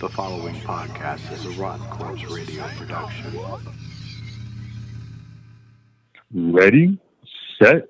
[0.00, 3.36] The following podcast is a Rotten Corpse Radio production.
[6.32, 7.00] Ready,
[7.60, 7.88] set,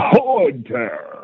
[0.00, 1.15] podcast.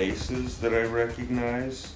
[0.00, 1.92] Faces that I recognize.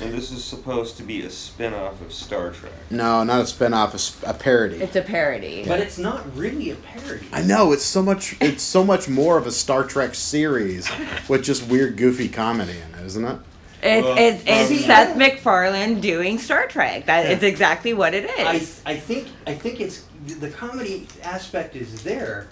[0.00, 2.72] And this is supposed to be a spin off of Star Trek.
[2.90, 4.76] No, not a spin-off, a, s- a parody.
[4.76, 5.64] It's a parody.
[5.66, 7.26] But it's not really a parody.
[7.32, 8.36] I know it's so much.
[8.40, 10.88] It's so much more of a Star Trek series
[11.28, 13.38] with just weird, goofy comedy in it, isn't it?
[13.82, 17.06] It's, Well, it's, it's um, Seth MacFarlane doing Star Trek.
[17.06, 17.32] That Yeah.
[17.32, 18.80] it's exactly what it is.
[18.86, 18.92] I.
[18.92, 20.04] I think I think it's
[20.40, 22.48] the comedy aspect is there,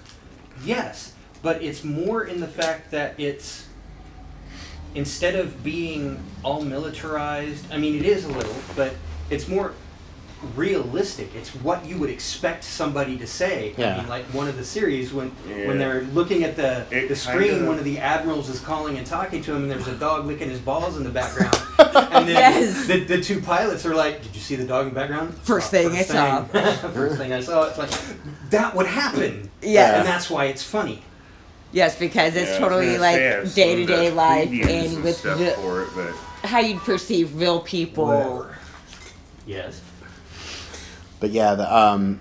[0.65, 1.13] yes,
[1.47, 3.69] but it's more in the fact that it's
[4.97, 7.65] instead of being all militarized.
[7.73, 8.95] I mean, it is a little, but
[9.31, 9.73] it's more
[10.57, 11.29] realistic.
[11.37, 13.75] It's what you would expect somebody to say.
[13.79, 13.95] Yeah.
[13.95, 15.69] I mean, like one of the series when Yeah.
[15.69, 18.99] when they're looking at the It the screen, kinda- one of the admirals is calling
[18.99, 21.57] and talking to him, and there's a dog licking his balls in the background.
[22.17, 22.87] And then Yes.
[22.89, 25.71] the, the two pilots are like, "Did you see the dog in the background?" First
[25.71, 27.69] thing I saw." thing- first thing I saw.
[27.69, 27.91] It's like
[28.51, 29.49] that would happen.
[29.63, 29.99] Yeah.
[29.99, 31.03] and that's why it's funny.
[31.77, 33.95] Yes, because it's Yeah, totally gonna like say, I have some day to of the
[33.95, 38.47] day life and with stuff the, for it, but how you perceive real people.
[39.47, 39.81] Yes.
[41.21, 42.21] But yeah, the um,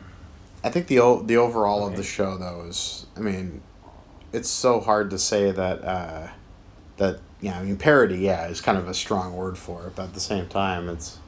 [0.63, 3.61] I think the o- the overall of the show though is, I mean,
[4.33, 6.27] it's so hard to say that uh,
[6.97, 10.03] that yeah, I mean parody yeah is kind of a strong word for it, but
[10.03, 11.19] at the same time it's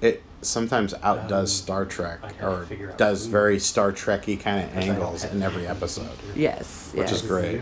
[0.00, 4.84] it sometimes outdoes Um, Star Trek or does who- very Star Trekky kind of Because
[4.84, 6.08] I don't angles in every episode.
[6.34, 7.22] Yes, Which yes.
[7.22, 7.60] is great.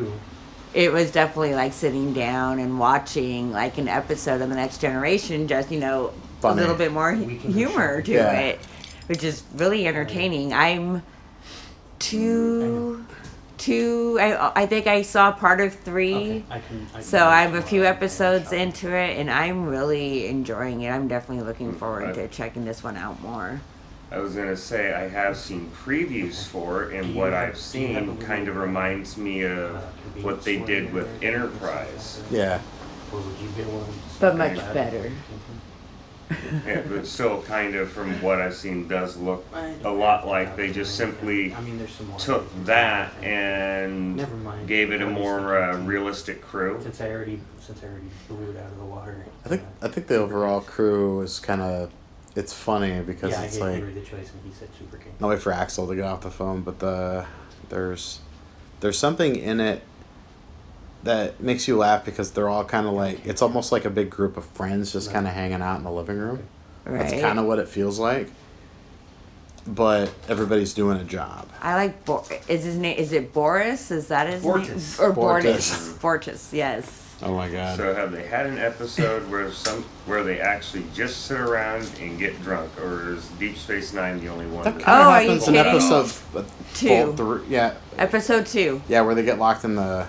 [0.75, 5.49] It was definitely like sitting down and watching like an episode of the Next Generation,
[5.49, 6.59] just you know Funny.
[6.59, 8.33] a little bit more We humor to Yeah.
[8.39, 8.61] it,
[9.07, 10.53] which is really entertaining.
[10.53, 11.03] I'm
[11.99, 13.05] two,
[13.59, 14.19] two.
[14.21, 16.15] I I think I saw part of three.
[16.15, 16.87] Okay, I can.
[16.91, 20.91] I can So I'm a uh, few episodes into it, and I'm really enjoying it.
[20.91, 22.15] I'm definitely looking forward Right.
[22.15, 23.61] to checking this one out more.
[24.11, 28.49] I was gonna say I have seen previews for it, and what I've seen kind
[28.49, 29.83] of reminds me of
[30.23, 32.23] what they did with Enterprise.
[32.31, 32.61] Yeah,
[33.13, 33.85] Or would you get one?
[34.19, 34.75] But much Bad?
[34.75, 35.13] better.
[36.67, 39.45] Yeah, but still, kind of from what I've seen, does look
[39.85, 42.19] a lot like they just simply I mean, there's some more.
[42.19, 44.69] took that and Never mind.
[44.69, 46.79] gave it a more uh, realistic crew.
[46.83, 49.25] Since I already, since I already blew it out of the water.
[49.45, 51.91] I think I think the overall crew is kind of
[52.37, 54.99] it's funny because yeah, I it's gave like Henry the choice, and he said Super
[54.99, 55.13] King.
[55.21, 57.27] I'll wait for Axel to get off the phone, but the
[57.69, 58.21] there's
[58.81, 59.83] there's something in it
[61.05, 64.11] that makes you laugh because they're all kind of like it's almost like a big
[64.11, 66.43] group of friends just kind of hanging out in the living room.
[66.85, 67.09] Right.
[67.09, 68.31] That's kind of what it feels like.
[69.67, 71.47] But everybody's doing a job.
[71.61, 72.05] I like.
[72.07, 72.97] Bo- is his name?
[72.97, 73.91] Is it Boris?
[73.91, 74.99] Is that his Bortus.
[74.99, 75.11] name?
[75.11, 75.43] Or Bortus.
[75.45, 75.99] Bortus?
[76.01, 76.53] Bortus.
[76.53, 77.05] Yes.
[77.21, 77.77] Oh my god.
[77.77, 82.19] So have they had an episode where some where they actually just sit around and
[82.19, 84.65] get drunk, or is Deep Space Nine the only one?
[84.65, 85.73] that that- kind of Oh, are you happens in kidding?
[85.73, 86.45] episode uh,
[86.75, 87.13] Two.
[87.17, 90.07] three- yeah, Episode two yeah, where they get locked in the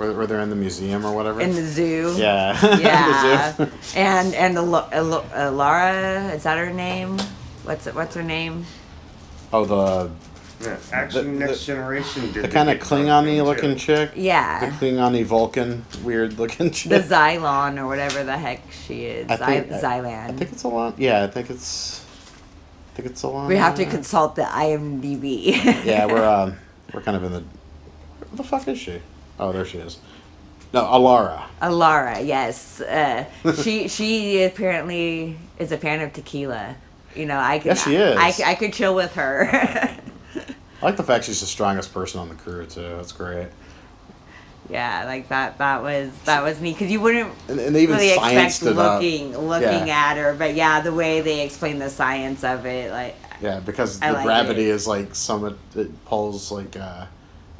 [0.00, 1.40] where, where they're in the museum or whatever.
[1.42, 2.14] in the zoo.
[2.16, 2.56] yeah.
[2.80, 3.52] Yeah.
[3.52, 3.72] The zoo.
[3.96, 7.18] and and the, Al- uh, Laura is that her name?
[7.64, 8.64] What's it, what's her name?
[9.52, 10.10] oh, the
[10.64, 13.78] Yeah, actually, The- Next the- Generation did the kind of get Klingon-y looking too.
[13.78, 14.12] chick.
[14.16, 14.78] Yeah, the Yeah.
[14.96, 16.90] Klingon Vulcan, weird looking chick.
[16.90, 19.30] The Xylon or whatever the heck she is.
[19.30, 20.30] I think- Xy- Xylan.
[20.30, 20.98] I think it's a lot.
[20.98, 22.04] Yeah, I think it's.
[22.92, 23.48] I think it's a lot.
[23.48, 25.54] we have to consult the IMDb.
[25.84, 26.56] Yeah, we're um,
[26.94, 27.40] we're kind of in the.
[27.40, 29.00] Where the fuck is she?
[29.40, 29.98] Oh, there she is.
[30.72, 31.46] No, Alara.
[31.60, 32.80] Alara, yes.
[32.80, 33.24] Uh,
[33.62, 36.76] she she apparently is a fan of tequila.
[37.16, 37.66] You know, I could.
[37.70, 38.16] Yes, she is.
[38.16, 39.48] I, I could chill with her.
[39.52, 39.98] I
[40.82, 42.82] like the fact she's the strongest person on the crew too.
[42.96, 43.48] That's great.
[44.70, 45.58] yeah, like that.
[45.58, 48.78] That was that was neat because you wouldn't And, and they even really expect it
[48.78, 49.00] up.
[49.02, 50.10] looking looking Yeah.
[50.12, 54.00] at her, but yeah, the way they explain the science of it, like Yeah, because
[54.00, 54.74] I the like gravity it.
[54.74, 57.06] is like some it, it pulls like uh,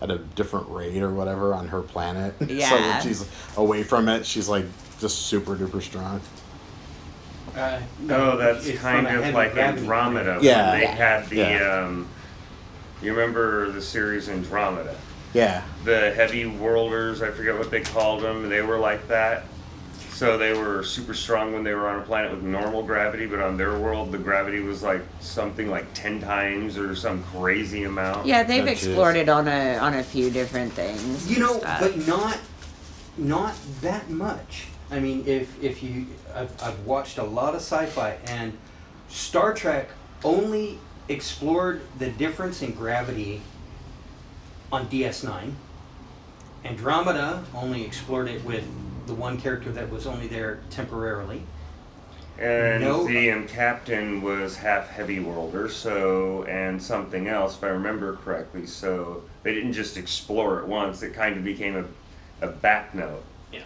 [0.00, 2.34] at a different rate or whatever on her planet.
[2.40, 4.64] so when she's away from it, she's like
[4.98, 6.20] just super duper strong.
[7.56, 10.24] Uh, No, that's kind of like Andromeda.
[10.24, 10.36] planet.
[10.36, 10.70] when Yeah.
[10.72, 10.94] they Yeah.
[10.94, 11.36] had the.
[11.36, 11.84] Yeah.
[11.84, 12.08] Um,
[13.02, 14.94] you remember the series Andromeda?
[15.32, 15.62] Yeah.
[15.84, 18.48] The heavy worlders, I forget what they called them.
[18.48, 19.44] They were like that.
[20.20, 23.40] So they were super strong when they were on a planet with normal gravity, but
[23.40, 28.26] on their world, the gravity was like something like ten times or some crazy amount.
[28.26, 28.72] Yeah, they've Oh, jeez.
[28.72, 31.30] explored it on a on a few different things.
[31.30, 31.80] You know, stuff.
[31.80, 32.36] but not
[33.16, 34.66] not that much.
[34.90, 38.58] I mean, if if you, I've, I've watched a lot of sci-fi, and
[39.08, 39.88] Star Trek
[40.22, 43.40] only explored the difference in gravity
[44.70, 45.54] on DS9.
[46.62, 48.66] Andromeda only explored it with
[49.10, 51.42] the one character that was only there temporarily.
[52.38, 53.06] And No.
[53.06, 58.64] the um, captain was half heavy worlder, so and something else, if I remember correctly.
[58.66, 63.22] So they didn't just explore it once; it kind of became a, a back note.
[63.52, 63.60] Yeah.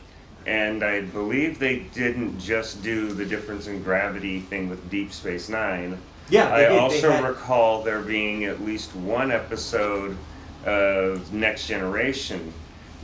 [0.47, 5.49] And I believe they didn't just do the difference in gravity thing with Deep Space
[5.49, 5.97] Nine.
[6.29, 6.73] Yeah, I they did.
[6.73, 10.17] They also had- recall there being at least one episode
[10.65, 12.53] of Next Generation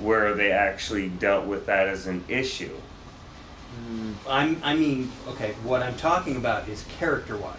[0.00, 2.74] where they actually dealt with that as an issue.
[4.28, 7.56] I'm, I mean, okay, what I'm talking about is character wise.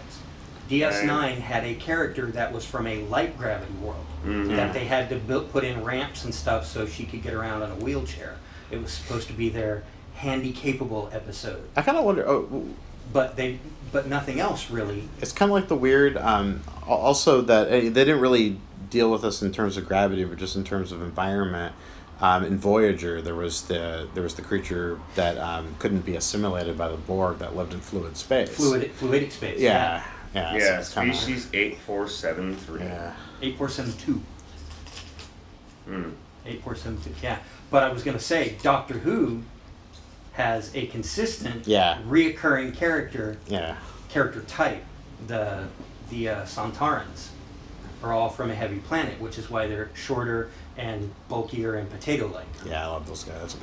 [0.68, 4.56] DS9 had a character that was from a light gravity world Mhm.
[4.56, 7.62] that they had to build, put in ramps and stuff so she could get around
[7.62, 8.36] on a wheelchair.
[8.70, 9.82] It was supposed to be their
[10.14, 12.26] handy capable episode, I kind of wonder.
[12.28, 12.66] Oh,
[13.12, 13.58] but they,
[13.90, 15.08] but nothing else really.
[15.20, 16.16] it's kind of like the weird.
[16.16, 20.38] Um, also, that uh, they didn't really deal with us in terms of gravity, but
[20.38, 21.74] just in terms of environment.
[22.22, 26.78] Um, in Voyager, there was the there was the creature that um, couldn't be assimilated
[26.78, 28.48] by the Borg that lived in fluid space.
[28.54, 29.58] Fluid, fluidic space.
[29.58, 30.52] Yeah, yeah.
[30.52, 32.80] so Yeah, it's kinda- species eight four seven three.
[32.82, 33.12] Yeah.
[33.42, 34.22] Eight four seven two.
[35.88, 36.12] Mm.
[36.46, 37.10] Eight four seven two.
[37.20, 37.38] Yeah,
[37.72, 39.42] but I was gonna say Doctor Who
[40.34, 41.98] has a consistent, Yeah.
[42.08, 43.76] reoccurring character Yeah.
[44.08, 44.84] character type.
[45.26, 45.64] The
[46.08, 47.28] the uh, Sontarans
[48.04, 52.46] are all from a heavy planet, which is why they're shorter and bulkier and potato-like.
[52.66, 53.56] Yeah, I love those guys.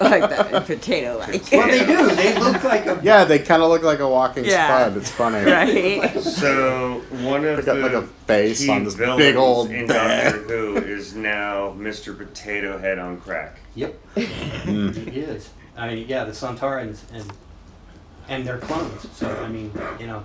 [0.00, 1.42] like that potato like.
[1.52, 2.14] Well, they do.
[2.16, 4.66] They look like a yeah, they kind of look like a walking Yeah.
[4.88, 4.96] spud.
[4.96, 5.44] It's funny.
[5.50, 6.18] right.
[6.20, 9.86] So one of They got the like a face on this villains big old in
[9.86, 10.32] bed.
[10.32, 12.16] Doctor Who is now Mr.
[12.16, 13.58] Potato Head on crack.
[13.76, 15.06] Yep, Mm.
[15.06, 15.50] it is.
[15.76, 17.32] I mean, yeah, the Sontarans and
[18.28, 19.06] and their clones.
[19.14, 20.24] So I mean, you know,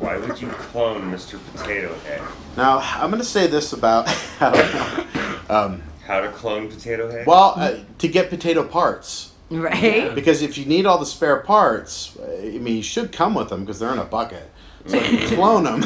[0.00, 1.38] Why would you clone Mr.
[1.52, 2.20] Potato Head?
[2.56, 4.06] Now, I'm going to say this about.
[4.40, 5.36] I.
[5.48, 7.26] Um, How to clone Potato Head?
[7.26, 9.32] well, uh, to get potato parts.
[9.50, 10.14] Right.
[10.14, 13.48] Because if you need all the spare parts, uh, I mean, you should come with
[13.48, 14.48] them because they're in a bucket.
[14.86, 15.84] So if you clone them,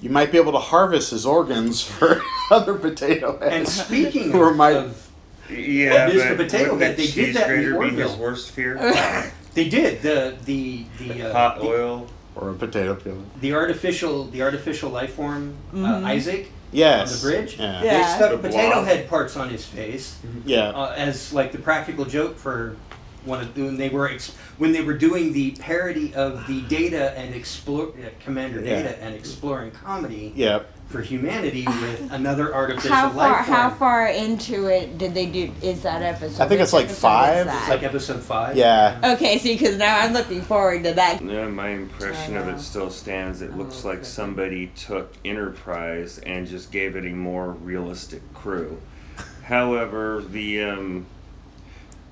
[0.00, 2.20] you might be able to harvest his organs for
[2.50, 3.54] other potato heads.
[3.54, 5.10] and speaking Or of, my- of
[5.48, 6.36] yeah, Mr.
[6.36, 8.18] but Potato wouldn't Head, the they did cheese that in grater be his Orville.
[8.22, 8.76] worst fear?
[9.54, 12.06] they did the the the uh, Hot the, oil.
[12.34, 13.16] Or a potato peeler.
[13.40, 17.12] the artificial the artificial life form uh, Isaac Yes.
[17.12, 17.58] on the bridge.
[17.58, 17.82] Yeah.
[17.84, 17.98] Yeah.
[17.98, 18.86] They stuck The potato blob.
[18.86, 20.70] head parts on his face Yeah.
[20.70, 22.76] uh, as like the practical joke for
[23.26, 27.12] one of when they were ex- when they were doing the parody of the Data
[27.16, 28.82] and explore uh, Commander Yeah.
[28.82, 30.72] Data and exploring comedy Yep.
[30.92, 33.16] For humanity with another artificial How far?
[33.16, 33.56] life form.
[33.56, 35.50] How far into it did they do?
[35.62, 36.42] Is that episode?
[36.42, 37.46] I think it's like five.
[37.48, 38.56] It's like episode five.
[38.56, 39.14] Yeah.
[39.14, 41.24] Okay, see, because now I'm looking forward to that.
[41.24, 43.40] Yeah, my impression of it still stands.
[43.40, 48.80] It looks like somebody took Enterprise and just gave it a more realistic crew.
[49.44, 51.06] However, the um,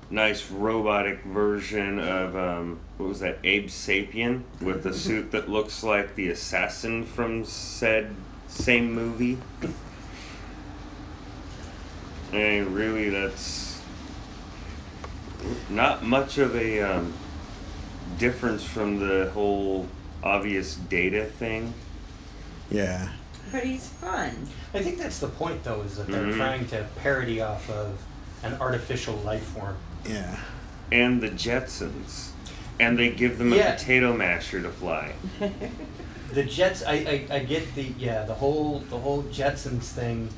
[0.09, 5.83] nice robotic version of um, what was that Abe Sapien with the suit that looks
[5.83, 8.13] like the assassin from said
[8.51, 9.37] same movie.
[12.33, 13.81] And really, that's
[15.69, 17.13] not much of a um,
[18.17, 19.87] difference from the whole
[20.23, 21.73] obvious data thing.
[22.69, 23.09] Yeah.
[23.51, 24.47] But he's fun.
[24.73, 26.37] I think that's the point, though, is that they're Mhm.
[26.37, 27.99] trying to parody off of
[28.43, 29.75] an artificial life form.
[30.07, 30.37] Yeah.
[30.91, 32.29] And the Jetsons.
[32.79, 33.75] And they give them a Yeah.
[33.75, 35.13] potato masher to fly.
[36.33, 40.29] The Jets, I, I, I get the yeah the whole the whole Jetsons thing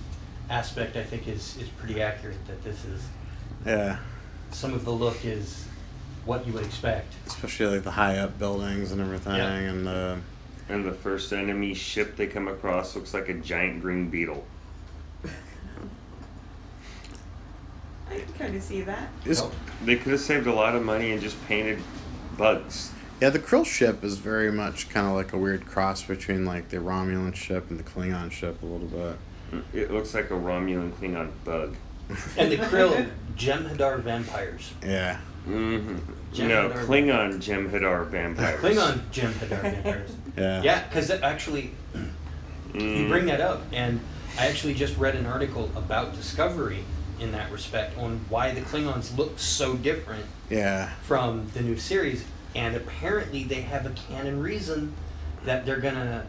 [0.50, 0.95] aspect.
[0.97, 2.43] I think is is pretty accurate.
[2.47, 3.01] That this is
[3.65, 3.97] Yeah.
[4.51, 5.65] some of the look is
[6.25, 7.13] what you would expect.
[7.27, 9.53] Especially like the high up buildings and everything, Yeah.
[9.53, 10.19] and the.
[10.69, 14.45] And the first enemy ship they come across looks like a giant green beetle.
[18.09, 19.09] I can kind of see that.
[19.25, 19.51] Is, Oh,
[19.83, 21.79] They could have saved a lot of money and just painted
[22.38, 22.91] bugs.
[23.24, 26.68] Yeah, the Krill ship is very much kind of like a weird cross between like
[26.68, 29.63] the Romulan ship and the Klingon ship a little bit.
[29.74, 31.77] It looks like a Romulan Klingon bug.
[32.38, 34.74] and the Krill Jem'Hadar vampires.
[34.86, 35.20] Yeah.
[35.46, 36.01] hmm no,
[36.34, 38.60] Jem'Hadar- Klingon Jem'Hadar vampires.
[38.60, 40.12] Klingon Jem'Hadar vampires.
[40.38, 40.62] Yeah.
[40.62, 41.72] Yeah, because actually,
[42.74, 44.01] you Mm, bring that up, and
[44.38, 46.80] I actually just read an article about Discovery
[47.22, 50.89] in that respect on why the Klingons look so different Yeah.
[51.03, 54.93] from the new series, and apparently they have a canon reason
[55.45, 56.25] that they're gonna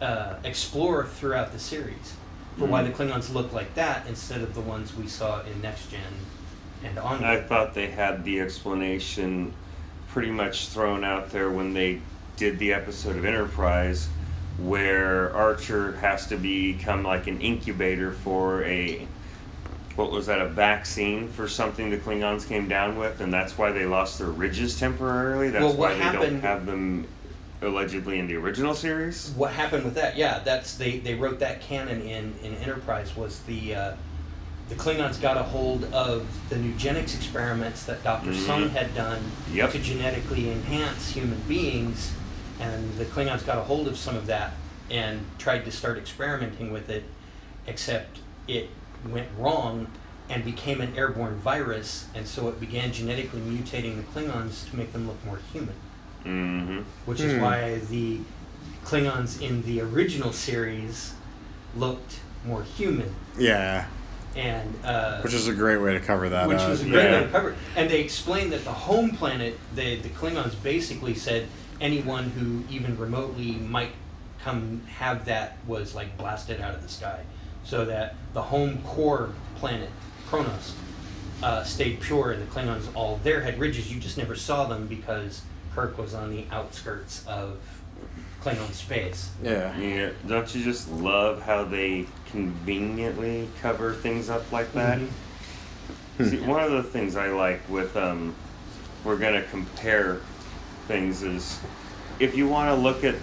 [0.00, 2.14] uh, explore throughout the series
[2.58, 5.90] for why the Klingons look like that instead of the ones we saw in Next
[5.90, 6.00] Gen
[6.82, 7.24] and onward.
[7.24, 9.52] I thought they had the explanation
[10.08, 12.00] pretty much thrown out there when they
[12.36, 14.08] did the episode of Enterprise
[14.58, 19.06] where Archer has to become like an incubator for a
[19.96, 23.72] what was that a vaccine for something the Klingons came down with and that's why
[23.72, 27.06] they lost their ridges temporarily that's Well, why they don't have them
[27.62, 30.16] allegedly in the original series what happened with that?
[30.16, 33.92] Yeah, that's they, they wrote that canon in, in Enterprise was the uh,
[34.68, 38.46] the Klingons got a hold of the eugenics experiments that Doctor Mhm.
[38.46, 39.22] Soong had done
[39.52, 39.70] Yep.
[39.72, 42.12] to genetically enhance human beings,
[42.58, 44.54] and the Klingons got a hold of some of that
[44.90, 47.04] and tried to start experimenting with it,
[47.68, 48.68] except it
[49.06, 49.86] went wrong
[50.28, 54.92] and became an airborne virus, and so it began genetically mutating the Klingons to make
[54.92, 55.74] them look more human
[56.24, 57.40] mm-hmm which is Hmm.
[57.40, 58.18] why the
[58.84, 61.14] Klingons in the original series
[61.76, 63.86] looked more human, Yeah.
[64.36, 66.70] and uh, Which is a great way to cover that which up.
[66.70, 67.12] was a great Yeah.
[67.20, 67.50] way to cover.
[67.50, 67.56] it.
[67.76, 71.46] And they explained that the home planet, they, the Klingons basically said
[71.80, 73.90] anyone who even remotely might
[74.42, 77.20] come have that was like blasted out of the sky,
[77.64, 79.88] so that the home core planet
[80.26, 80.74] Kronos
[81.42, 83.90] uh, stayed pure, and the Klingons all there had ridges.
[83.90, 85.40] You just never saw them because
[85.74, 87.56] Kirk was on the outskirts of
[88.42, 89.30] Klingon space.
[89.42, 89.74] Yeah.
[89.78, 94.98] Yeah, don't you just love how they conveniently cover things up like that?
[96.18, 96.30] Mhm.
[96.30, 98.34] See, one of the things I like with um,
[99.02, 100.20] we're gonna compare
[100.88, 101.58] things is
[102.20, 103.14] if you want to look at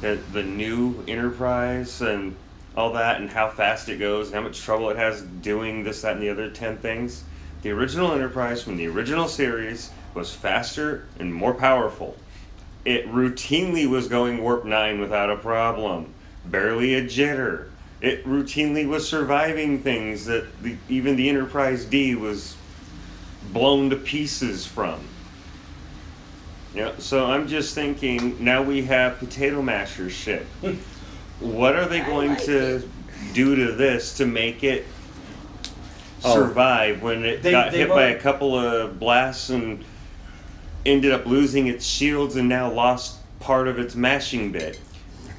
[0.00, 2.34] the the new Enterprise and
[2.76, 6.02] all that and how fast it goes and how much trouble it has doing this,
[6.02, 7.24] that, and the other ten things.
[7.62, 12.16] The original Enterprise from the original series was faster and more powerful.
[12.84, 16.12] It routinely was going warp 9 without a problem.
[16.44, 17.68] Barely a jitter.
[18.02, 22.56] It routinely was surviving things that the, even the Enterprise D was
[23.52, 25.00] blown to pieces from.
[26.74, 30.46] Yeah, so I'm just thinking now we have Potato Masher's ship.
[31.40, 32.88] what are they going like to it.
[33.34, 34.86] do to this to make it
[36.26, 36.34] Oh.
[36.34, 39.84] survive when it They- got they've hit by a couple of blasts and
[40.86, 44.80] ended up losing its shields and now lost part of its mashing bit?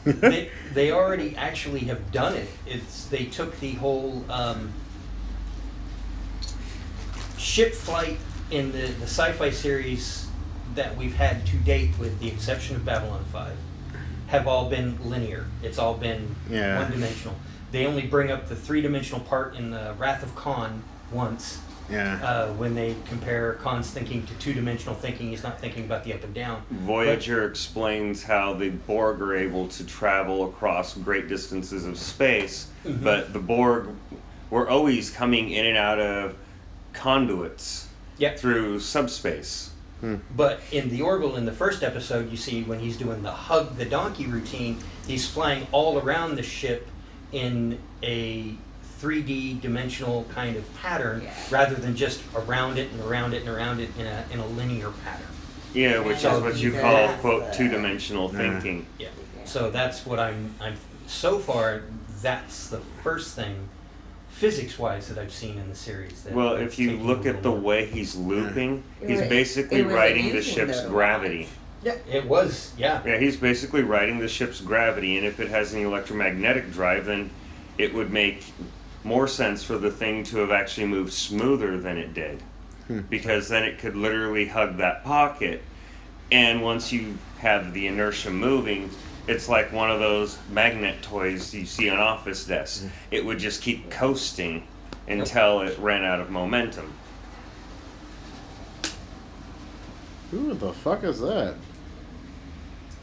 [0.05, 2.47] they, they already actually have done it.
[2.67, 4.71] It's they took the whole um,
[7.37, 8.17] ship flight
[8.51, 10.27] in the, the sci-fi series
[10.75, 13.55] that we've had to date, with the exception of Babylon Five,
[14.27, 15.45] have all been linear.
[15.61, 16.79] It's all been Yeah.
[16.81, 17.35] one-dimensional.
[17.71, 22.19] They only bring up the three-dimensional part in the Wrath of Khan once, Yeah.
[22.23, 25.29] uh, when they compare Khan's thinking to two-dimensional thinking.
[25.29, 26.61] He's not thinking about the up and down.
[26.71, 33.03] Voyager explains how the Borg are able to travel across great distances of space, Mhm.
[33.03, 33.89] but the Borg
[34.49, 36.35] were always coming in and out of
[36.93, 38.39] conduits Yep.
[38.39, 39.71] through subspace.
[40.35, 43.77] But in the Orville, in the first episode, you see when he's doing the hug
[43.77, 46.87] the donkey routine, he's flying all around the ship
[47.31, 48.55] in a
[49.01, 51.33] 3D dimensional kind of pattern Yeah.
[51.51, 54.47] rather than just around it and around it and around it in a, in a
[54.47, 55.27] linear pattern.
[55.73, 56.35] Yeah, which Yeah.
[56.37, 56.81] is what you Yeah.
[56.81, 58.37] call quote two dimensional Yeah.
[58.37, 58.85] thinking.
[58.97, 59.07] Yeah.
[59.43, 60.75] So that's what I'm, I'm,
[61.07, 61.81] so far,
[62.21, 63.67] that's the first thing
[64.39, 66.23] physics wise that I've seen in the series.
[66.23, 69.81] That Well, if you look at the little- way he's looping, It he's was- basically
[69.81, 70.89] riding the ship's though.
[70.89, 71.47] gravity.
[71.81, 73.01] Yeah, it was, yeah.
[73.05, 77.29] Yeah, he's basically riding the ship's gravity, and if it has an electromagnetic drive, then
[77.77, 78.43] it would make
[79.05, 82.41] more sense for the thing to have actually moved smoother than it did.
[82.87, 82.99] Hmm.
[83.09, 85.63] Because then it could literally hug that pocket,
[86.29, 88.89] and once you have the inertia moving,
[89.27, 92.83] it's like one of those magnet toys you see on office desks.
[92.85, 92.89] Mm.
[93.11, 94.65] It would just keep coasting
[95.07, 96.91] until it ran out of momentum.
[100.31, 101.55] Who the fuck is that?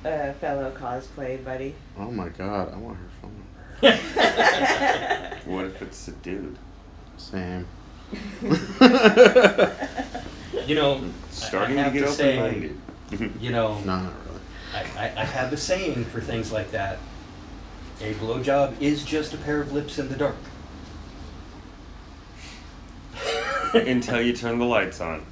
[0.05, 1.75] A fellow cosplay buddy.
[1.97, 3.31] Oh my god, I want her phone
[3.83, 3.99] number.
[5.47, 6.57] What if it's a dude?
[7.17, 7.67] Same.
[10.67, 11.01] You know,
[11.31, 12.79] Starting I to have get to say, minded.
[13.41, 14.22] you know, No, not really.
[14.75, 16.99] I, I, I have a saying for things like that.
[18.01, 20.37] A blowjob is just a pair of lips in the dark.
[23.75, 25.25] until you turn the lights on.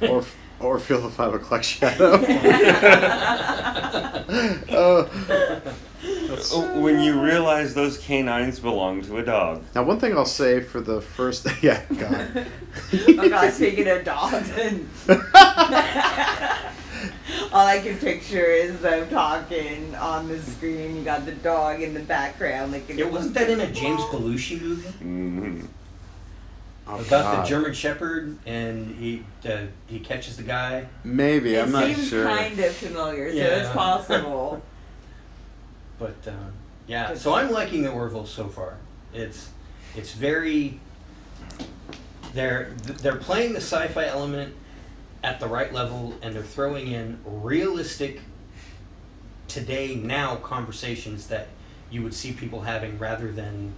[0.00, 0.24] or
[0.60, 2.20] or feel the five o'clock shadow.
[4.70, 5.08] oh.
[6.52, 9.64] Oh, When you realize those canines belong to a dog.
[9.74, 12.46] Now, one thing I'll say for the first, yeah, God,
[12.92, 14.88] oh god, speaking of dogs and
[17.52, 20.96] all I can picture is them talking on the screen.
[20.96, 24.60] You got the dog in the background, like It wasn't that in a James Belushi
[24.60, 25.60] movie hmm
[26.90, 27.44] Oh, about God.
[27.44, 30.86] the German Shepherd and he uh, he catches the guy.
[31.04, 32.24] Maybe It I'm not seems sure.
[32.24, 33.44] kind of familiar, so Yeah.
[33.60, 34.62] it's possible.
[35.98, 36.30] But uh,
[36.86, 38.76] yeah, so I'm liking the Orville so far.
[39.12, 39.50] It's
[39.96, 40.78] it's very
[42.34, 42.70] they're
[43.02, 44.54] they're playing the sci-fi element
[45.22, 48.20] at the right level, and they're throwing in realistic
[49.48, 51.48] today now conversations that
[51.90, 53.72] you would see people having rather than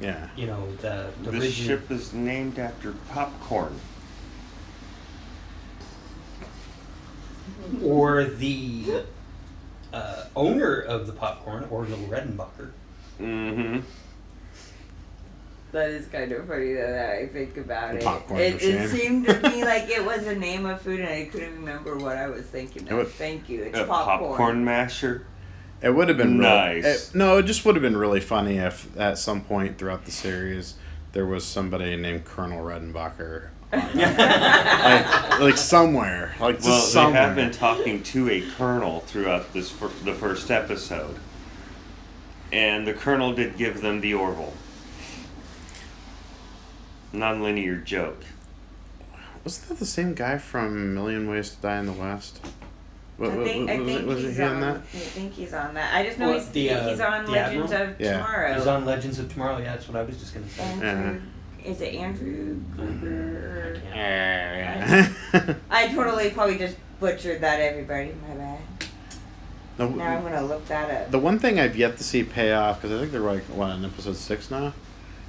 [0.00, 0.28] Yeah.
[0.36, 3.78] you know the the The rigid- ship is named after popcorn.
[7.82, 9.02] or the
[9.92, 12.70] uh, owner of the popcorn, Orville Redenbacher.
[13.20, 13.80] Mm-hmm.
[15.74, 18.04] That is kind of funny though that I think about The it.
[18.04, 21.24] popcorn It, it seemed to me like it was a name of food and I
[21.24, 22.96] couldn't remember what I was thinking of.
[22.96, 23.64] would- Thank you.
[23.64, 24.28] It's A popcorn.
[24.30, 25.26] popcorn masher.
[25.82, 27.10] It would have been real- Nice.
[27.10, 30.12] it- no, it just would have been really funny if at some point throughout the
[30.12, 30.74] series
[31.12, 37.12] there was somebody named Colonel Redenbacher, like, like somewhere, like just Well, somewhere.
[37.12, 41.16] they have been talking to a colonel throughout this fir- the first episode,
[42.52, 44.52] and the colonel did give them the Orville.
[47.14, 48.22] Non-linear joke.
[49.44, 52.40] Wasn't that the same guy from Million Ways to Die in the West?
[53.18, 54.54] Wa- I wa- think, wa- I was, think it, was he's he on.
[54.54, 54.76] in that?
[54.76, 55.94] I think he's on that.
[55.94, 57.92] I just know What, he's, the, uh, he's on the Legends Admiral?
[57.94, 58.12] of Yeah.
[58.14, 58.54] Tomorrow.
[58.54, 59.58] He's on Legends of Tomorrow.
[59.58, 60.62] Yeah, that's what I was just gonna say.
[60.64, 61.20] Andrew,
[61.64, 63.80] is it Andrew Kruger?
[63.94, 65.08] Yeah.
[65.70, 67.60] I totally probably just butchered that.
[67.60, 68.58] Everybody, my bad.
[69.78, 71.10] No, Now I'm gonna look that up.
[71.12, 73.70] the one thing I've yet to see pay off because I think they're like what
[73.70, 74.72] on episode six now.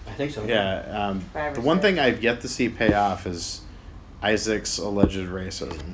[0.08, 0.44] I think so.
[0.46, 3.62] Yeah, um, the one thing I've yet to see pay off is
[4.22, 5.94] Isaac's alleged racism.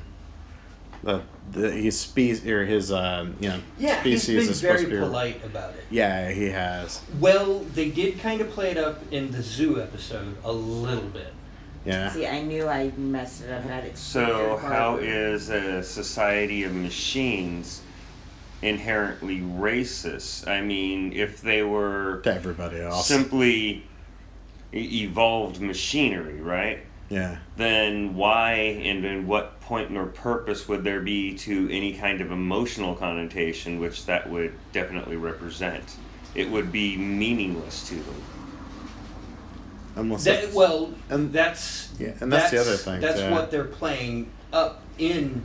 [1.02, 4.82] The, the his species or his um, you know Yeah, he's species been is supposed
[4.82, 5.06] very to be.
[5.06, 5.84] polite about it.
[5.90, 7.00] Yeah, he has.
[7.18, 11.32] Well, they did kind of play it up in the zoo episode a little bit.
[11.84, 12.10] Yeah.
[12.12, 13.66] See, I knew I messed it up.
[13.66, 15.04] That So, explains how it.
[15.08, 17.82] is a society of machines
[18.62, 20.46] inherently racist?
[20.46, 23.08] I mean, if they were To everybody else.
[23.08, 23.84] simply
[24.74, 26.80] evolved machinery, right?
[27.08, 27.36] yeah.
[27.56, 32.30] Then why and in what point nor purpose would there be to any kind of
[32.32, 35.84] emotional connotation, which that would definitely represent?
[36.34, 38.22] It would be meaningless to them.
[39.94, 43.30] Unless That, it's- well, and- that's Yeah, and that's the other thing, That's yeah.
[43.30, 45.42] what they're playing up in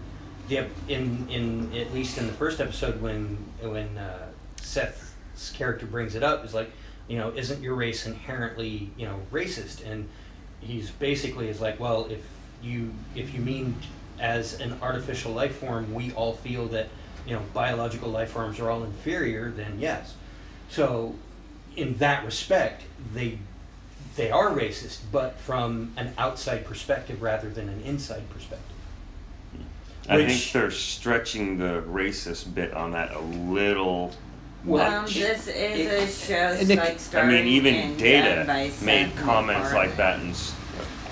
[0.47, 4.27] the in in at least in the first episode when when uh,
[4.61, 6.71] Seth's character brings it up is like
[7.07, 10.07] you know isn't your race inherently you know racist and
[10.61, 12.23] he's basically is like well if
[12.61, 13.75] you if you mean
[14.19, 16.87] as an artificial life form we all feel that
[17.25, 20.15] you know biological life forms are all inferior then yes
[20.69, 21.15] so
[21.75, 23.37] in that respect they
[24.17, 28.75] they are racist, but from an outside perspective rather than an inside perspective.
[30.09, 34.13] I Which- think they're stretching the racist bit on that a little
[34.67, 38.45] Well, Um, this is a show it- like I mean, even Data
[38.81, 40.53] made comments like that, and s-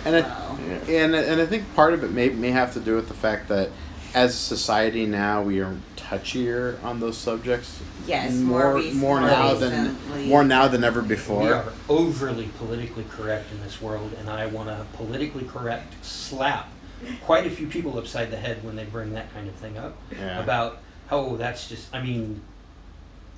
[0.04, 0.58] And I, Wow.
[0.88, 0.98] yeah.
[1.06, 3.48] and and I think part of it may may have to do with the fact
[3.48, 3.70] that
[4.14, 7.80] as a society now we are touchier on those subjects.
[8.06, 10.26] Yes, more rec- more more now than recently.
[10.28, 11.42] more now than ever before.
[11.44, 16.70] We are overly politically correct in this world, and I want to politically correct slap
[17.26, 19.96] quite a few people upside the head when they bring that kind of thing up
[20.12, 20.40] Yeah.
[20.44, 21.88] about oh that's just.
[21.94, 22.42] I mean,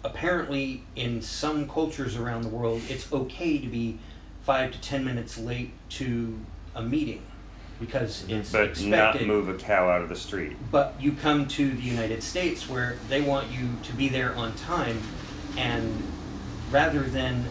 [0.03, 3.97] apparently in some cultures around the world, it's okay to be
[4.43, 6.39] five to ten minutes late to
[6.75, 7.21] a meeting
[7.79, 9.21] because it's but expected.
[9.21, 10.55] not move a cow out of the street.
[10.71, 14.53] But you come to the United States where they want you to be there on
[14.55, 15.01] time,
[15.57, 16.03] and
[16.71, 17.45] rather than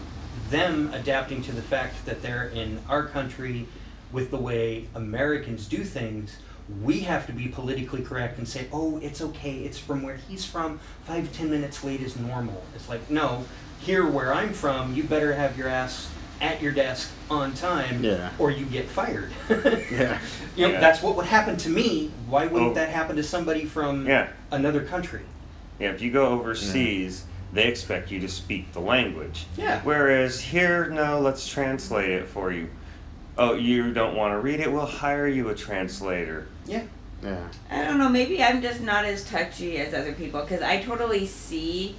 [0.50, 3.66] them adapting to the fact that they're in our country
[4.12, 6.38] with the way Americans do things,
[6.82, 10.44] we have to be politically correct and say, oh, it's okay, it's from where he's
[10.44, 12.62] from, five, ten minutes late is normal.
[12.74, 13.44] It's like, no,
[13.80, 18.30] here where I'm from, you better have your ass at your desk on time Yeah.
[18.38, 19.30] or you get fired.
[19.90, 20.18] Yeah.
[20.56, 20.80] You know, Yeah.
[20.80, 22.10] that's what would happen to me.
[22.28, 22.74] Why wouldn't Oh.
[22.74, 24.28] that happen to somebody from Yeah.
[24.50, 25.22] another country?
[25.78, 29.46] Yeah, if you go overseas, they expect you to speak the language.
[29.56, 29.80] Yeah.
[29.84, 32.68] Whereas here, no, let's translate it for you.
[33.38, 34.72] Oh, you don't want to read it?
[34.72, 36.46] We'll hire you a translator.
[36.64, 36.84] Yeah.
[37.22, 37.48] Yeah.
[37.70, 38.08] I don't know.
[38.08, 41.96] Maybe I'm just not as touchy as other people because I totally see.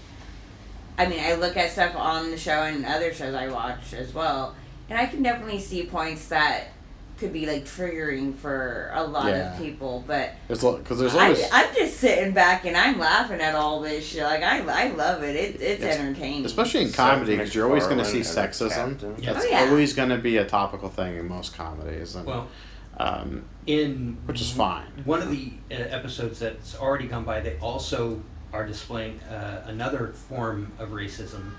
[0.97, 4.13] I mean, I look at stuff on the show and other shows I watch as
[4.13, 4.56] well,
[4.89, 6.69] and I can definitely see points that
[7.17, 9.51] could be like triggering for a lot Yeah.
[9.53, 10.03] of people.
[10.06, 13.82] But There's because there's I, always I'm just sitting back and I'm laughing at all
[13.82, 14.23] this shit.
[14.23, 15.36] Like I, I love it.
[15.36, 15.97] it it's Yes.
[15.97, 16.45] entertaining.
[16.45, 18.89] especially in comedy because you're always going to see MacFarlane as a sexism.
[18.99, 19.15] captain.
[19.19, 19.34] Yeah.
[19.34, 19.60] That's Oh, yeah.
[19.69, 22.47] always going to be a topical thing in most comedies, and, Well,
[22.97, 24.86] um, in which is fine.
[25.06, 28.21] one of the uh, episodes that's already gone by, they also
[28.53, 31.51] are displaying uh, another form of racism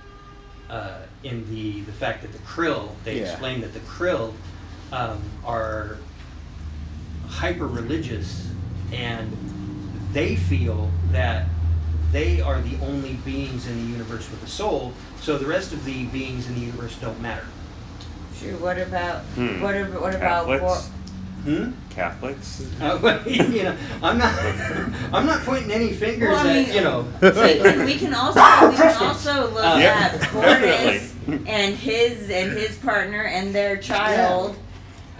[0.70, 2.90] uh, in the the fact that the Krill.
[3.04, 3.30] They Yeah.
[3.30, 4.32] explain that the Krill
[4.92, 5.96] um, are
[7.28, 8.48] hyper religious,
[8.92, 9.36] and
[10.12, 11.46] they feel that
[12.12, 14.92] they are the only beings in the universe with a soul.
[15.20, 17.44] So the rest of the beings in the universe don't matter.
[18.34, 18.56] Sure.
[18.56, 19.60] What about Hmm.
[19.60, 20.90] what about what about Catholics?
[21.44, 21.70] Hmm.
[21.90, 22.66] Catholics?
[22.80, 24.32] Uh, well, you know, I'm not.
[25.12, 27.06] I'm not pointing any fingers Well, I at you know.
[27.20, 31.50] we can, we can also we can also look Uh, Yeah, at Boris definitely.
[31.52, 34.56] and his and his partner and their child.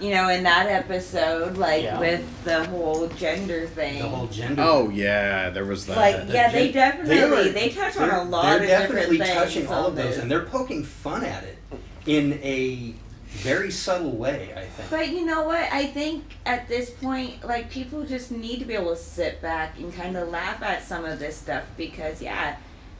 [0.01, 1.99] You know, in that episode, like Yeah.
[1.99, 3.99] with the whole gender thing.
[3.99, 4.61] the whole gender.
[4.65, 5.97] Oh yeah, there was that.
[5.97, 8.67] like the yeah, they gen- definitely they they, touch on They're, a lot they're of
[8.67, 10.17] definitely touching all of those, this.
[10.19, 11.57] and they're poking fun at it
[12.05, 12.93] in a
[13.27, 14.53] very subtle way.
[14.55, 14.89] I think.
[14.89, 15.71] But you know what?
[15.71, 19.77] I think at this point, like people just need to be able to sit back
[19.79, 22.55] and kind of laugh at some of this stuff because yeah,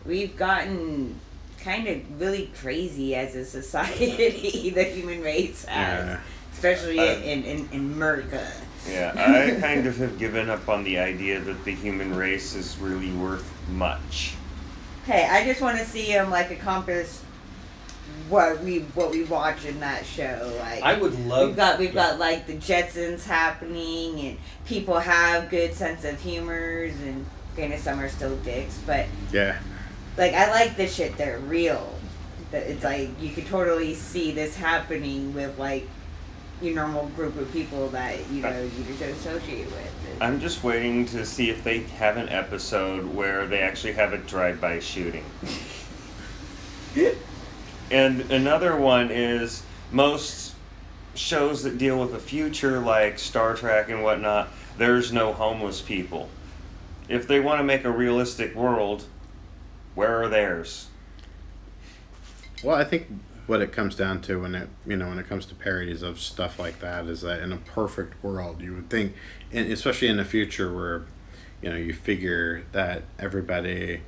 [0.05, 1.15] we've gotten
[1.63, 4.69] kind of really crazy as a society.
[4.69, 6.19] the human race has, Yeah.
[6.53, 8.51] Especially Uh, in, in in America.
[8.89, 12.77] Yeah, I kind of have given up on the idea that the human race is
[12.79, 14.35] really worth much.
[15.05, 17.07] Hey, I just want to see him like accomplish
[18.29, 20.55] what we what we watch in that show.
[20.59, 21.49] Like I would love.
[21.49, 22.11] We've got we've yeah.
[22.11, 27.99] got like the Jetsons happening, and people have good sense of humors, and granted some
[27.99, 29.59] are still dicks, but yeah,
[30.17, 31.17] like I like the shit.
[31.17, 31.95] They're real.
[32.51, 35.87] That it's like you could totally see this happening with like
[36.61, 40.17] your normal group of people that you know you just associate with.
[40.21, 44.17] I'm just waiting to see if they have an episode where they actually have a
[44.17, 45.23] drive-by shooting.
[47.91, 50.55] and another one is most
[51.15, 54.49] shows that deal with the future, like Star Trek and whatnot.
[54.77, 56.29] There's no homeless people.
[57.07, 59.05] If they want to make a realistic world,
[59.95, 60.87] where are theirs?
[62.63, 63.07] Well, I think
[63.49, 66.19] what it comes down to when it you know when it comes to parodies of
[66.19, 69.15] stuff like that is that in a perfect world you would think,
[69.51, 71.05] and especially in the future where,
[71.59, 74.01] you know, you figure that everybody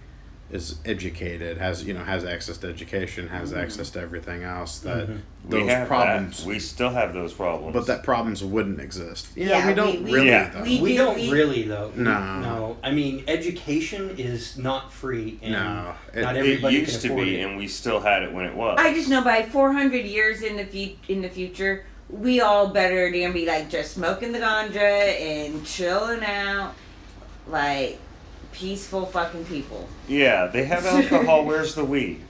[0.51, 3.61] is educated, has you know has access to education, has mm-hmm.
[3.61, 4.79] access to everything else.
[4.79, 5.49] That mm-hmm.
[5.49, 6.47] those we have problems, that.
[6.47, 7.73] We still have those problems.
[7.73, 9.29] but that problems wouldn't exist.
[9.35, 10.49] Yeah, Yeah, we don't we- we- really Yeah.
[10.49, 10.63] though.
[10.63, 11.91] we- We do- don't we- really though.
[11.95, 12.39] No.
[12.39, 12.77] No.
[12.83, 15.93] I mean, education is not free, and No.
[16.13, 17.43] It- not it used can to be, it.
[17.45, 18.77] and we still had it when it was.
[18.79, 23.09] I just know by 400 years in the fu- in the future, we all better
[23.09, 26.73] damn be like just smoking the ganja and chilling out,
[27.47, 27.97] like
[28.51, 29.87] peaceful fucking people.
[30.07, 31.45] Yeah, they have alcohol.
[31.45, 32.21] Where's the weed?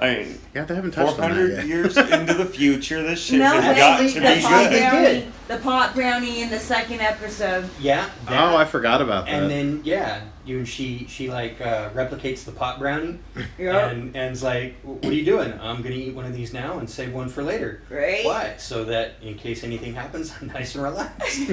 [0.00, 1.66] I mean, Yeah, they haven't four touched on that hundred yet.
[1.66, 4.72] years into the future, this shit no, has got the, to the be pot good.
[4.72, 5.32] They brownie, did.
[5.48, 7.68] the pot brownie in the second episode.
[7.80, 8.08] Yeah.
[8.28, 9.34] Oh, I forgot about that.
[9.42, 13.18] and then yeah, you and she she like uh, replicates the pot brownie,
[13.58, 13.92] Yep.
[13.92, 15.52] and and's like, "What are you doing?
[15.60, 18.24] I'm gonna eat one of these now and save one for later." Right?
[18.24, 18.54] Why?
[18.58, 21.40] So that in case anything happens, I'm nice and relaxed.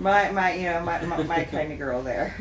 [0.00, 2.34] my my you know my my, my kind of girl there.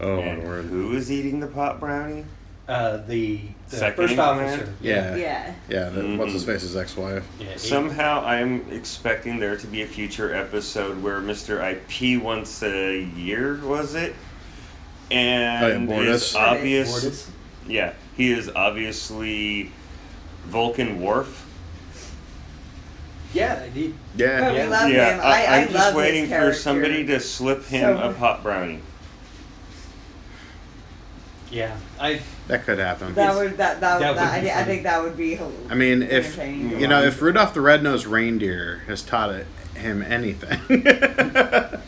[0.00, 0.64] oh And lord.
[0.66, 2.24] who is eating the pot brownie?
[2.66, 4.60] Uh, the, the Second first in command?
[4.62, 4.74] officer.
[4.80, 5.16] Yeah.
[5.16, 5.54] yeah.
[5.68, 6.62] Yeah, the, what's his face?
[6.62, 7.26] face's ex-wife.
[7.38, 12.62] Yeah, he- Somehow, I'm expecting there to be a future episode where Mister IP once
[12.62, 14.14] a year was it,
[15.10, 16.36] and Oh, yeah, is Bortus.
[16.36, 16.90] obvious.
[16.90, 17.30] Mortis.
[17.66, 19.70] Yeah, he is obviously
[20.46, 21.42] Vulcan Worf.
[23.34, 24.52] Yeah, he, Oh, Yeah.
[24.52, 24.68] Yeah.
[24.68, 25.20] love yeah, him.
[25.20, 26.60] I, I, am just love waiting for character.
[26.60, 28.80] somebody to slip him So- a pot brownie.
[31.54, 31.76] Yeah.
[32.00, 33.14] I That could happen.
[33.14, 35.38] That would that that, That that, would I, be I think that would be.
[35.70, 36.80] I mean, if entertaining.
[36.80, 40.60] you know, if Rudolph the Red-Nosed Reindeer has taught it, him anything,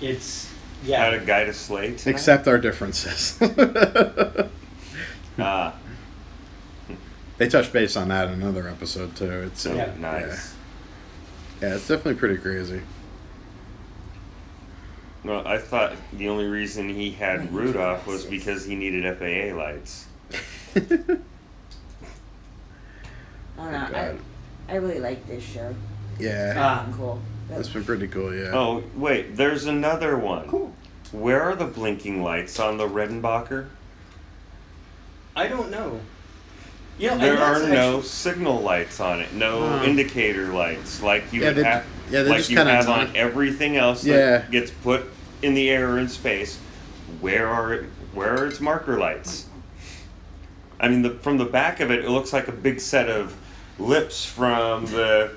[0.00, 0.52] it's
[0.88, 1.94] How to guide a sleigh.
[1.94, 2.06] tonight?
[2.06, 3.38] except our differences.
[5.38, 5.74] ah,
[7.38, 9.42] they touched base on that in another episode too.
[9.42, 9.92] It's so Yeah.
[9.98, 10.54] nice.
[11.62, 12.82] yeah, it's definitely pretty crazy.
[15.26, 20.06] Well, I thought the only reason he had Rudolph was because he needed FAA lights.
[20.76, 20.80] I
[23.58, 24.18] don't know.
[24.68, 25.74] I, I really like this show.
[26.20, 26.86] Yeah, Ah.
[26.96, 27.20] cool.
[27.48, 28.32] that's been pretty cool.
[28.34, 28.50] Yeah.
[28.54, 30.48] Oh, wait, there's another one.
[30.48, 30.72] Cool.
[31.12, 33.66] Where are the blinking lights on the Redenbacher?
[35.34, 36.00] I don't know.
[36.98, 39.84] You know, There are no actu- signal lights on it, no Huh.
[39.84, 43.10] indicator lights like you Yeah, would have, yeah, they like just you kinda have on
[43.14, 44.50] everything else that Yeah.
[44.50, 45.04] gets put
[45.46, 46.58] in the air or in space.
[47.20, 49.46] Where are where are its marker lights?
[50.78, 53.34] I mean, the, from the back of it, it looks like a big set of
[53.78, 55.32] lips from the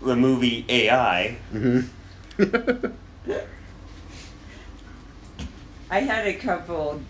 [0.00, 1.38] the movie AI.
[1.52, 1.88] Mm-hmm.
[5.90, 7.00] I had a couple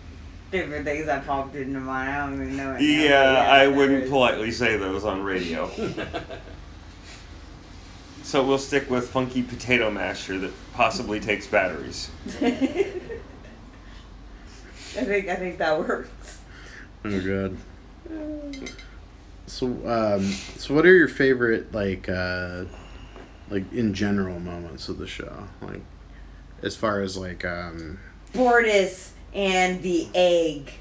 [0.50, 2.10] different things that popped into mind.
[2.10, 2.72] I don't even know.
[2.72, 4.10] Now, Yeah, I wouldn't is.
[4.10, 5.70] politely say those on radio.
[8.22, 12.10] so we'll stick with funky potato masher that possibly takes batteries.
[14.94, 16.38] I think I think that works.
[17.04, 17.56] Oh god.
[19.46, 20.22] So um
[20.56, 22.64] so what are your favorite like uh
[23.50, 25.48] like in general moments of the show?
[25.60, 25.82] Like
[26.62, 27.98] as far as like um
[28.32, 30.72] Bortus and the egg.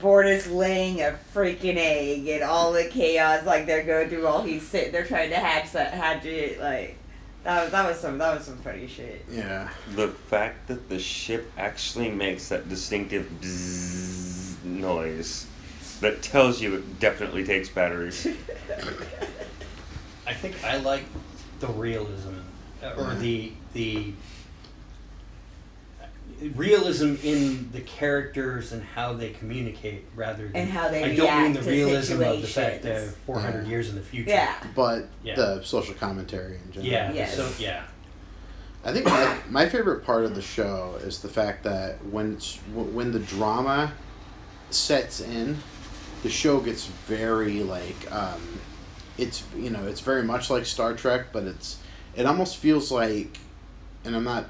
[0.00, 4.66] Bortus laying a freaking egg and all the chaos like they're going through while he's
[4.66, 6.96] sitting there trying to hatch that hatch it like
[7.44, 9.24] that was that was some that was some funny shit.
[9.30, 9.68] yeah.
[9.94, 15.46] The fact that the ship actually makes that distinctive bzzz noise
[16.00, 18.26] that tells you it definitely takes batteries.
[20.26, 21.04] I think I like
[21.60, 22.34] the realism,
[22.82, 24.12] uh, or the the
[26.50, 31.42] realism in the characters and how they communicate, rather than And how they I don't
[31.42, 33.16] mean the to realism of the fact that situations.
[33.26, 33.68] 400 Yeah.
[33.70, 34.30] years in the future.
[34.30, 34.54] Yeah.
[34.74, 35.34] But Yeah.
[35.36, 36.92] the social commentary in general.
[36.92, 37.12] Yeah.
[37.12, 37.36] Yes.
[37.36, 37.84] So yeah.
[38.84, 42.56] I think my, my favorite part of the show is the fact that when it's,
[42.74, 43.92] when the drama
[44.70, 45.58] sets in,
[46.22, 48.40] the show gets very like um,
[49.18, 51.78] it's you know it's very much like Star Trek, but it's
[52.16, 53.38] it almost feels like,
[54.04, 54.46] and I'm not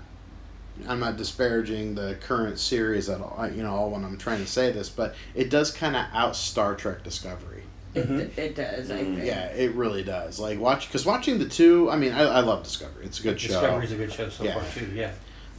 [0.89, 3.49] I'm not disparaging the current series at all.
[3.55, 6.35] You know, all when I'm trying to say this, but it does kind of out
[6.37, 7.63] Star Trek Discovery.
[7.95, 9.17] It, it does, I Mm.
[9.17, 9.25] think.
[9.27, 10.39] Yeah, it really does.
[10.39, 13.05] Like watch because watching the two, I mean, I, I love Discovery.
[13.05, 14.55] It's a good show, Discovery's a good show so Yeah.
[14.61, 14.87] far too.
[14.95, 15.11] Yeah.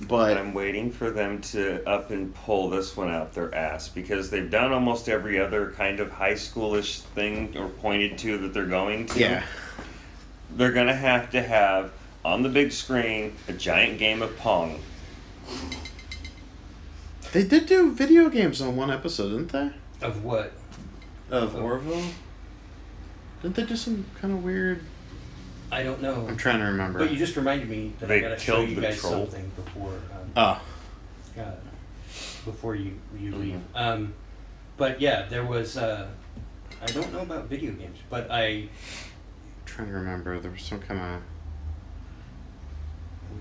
[0.02, 4.32] but I'm waiting for them to up and pull this one out their ass because
[4.32, 8.66] they've done almost every other kind of high schoolish thing or pointed to that they're
[8.66, 9.20] going to.
[9.20, 9.44] yeah,
[10.56, 11.92] They're gonna have to have
[12.26, 14.80] on the big screen a giant game of Pong.
[17.32, 19.72] They did do video games on one episode, didn't they?
[20.06, 20.54] Of what?
[21.32, 22.04] Of Orville.
[23.42, 24.82] Didn't they do some kind of weird?
[25.72, 26.28] I don't know.
[26.28, 27.00] I'm trying to remember.
[27.00, 29.26] But you just reminded me that They I gotta show you guys troll.
[29.26, 29.94] something before.
[29.94, 30.62] Um, oh,
[31.42, 31.52] uh,
[32.46, 33.40] before you you Mhm.
[33.40, 33.62] leave.
[33.74, 34.14] Um,
[34.78, 35.76] but yeah, there was.
[35.78, 36.08] Uh,
[36.82, 38.70] I don't know about video games, but I I'm
[39.66, 40.40] trying to remember.
[40.40, 41.22] There was some kind of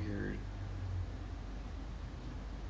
[0.07, 0.39] weird.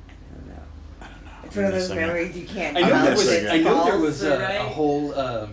[0.09, 1.42] I don't know.
[1.57, 1.77] I don't know.
[1.77, 2.07] It's one of I'm those missing it.
[2.07, 3.51] memories you can't I know there was missing it.
[3.51, 5.47] I know there was a, a whole uh,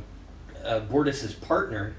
[0.65, 1.95] uh, Bortus's partner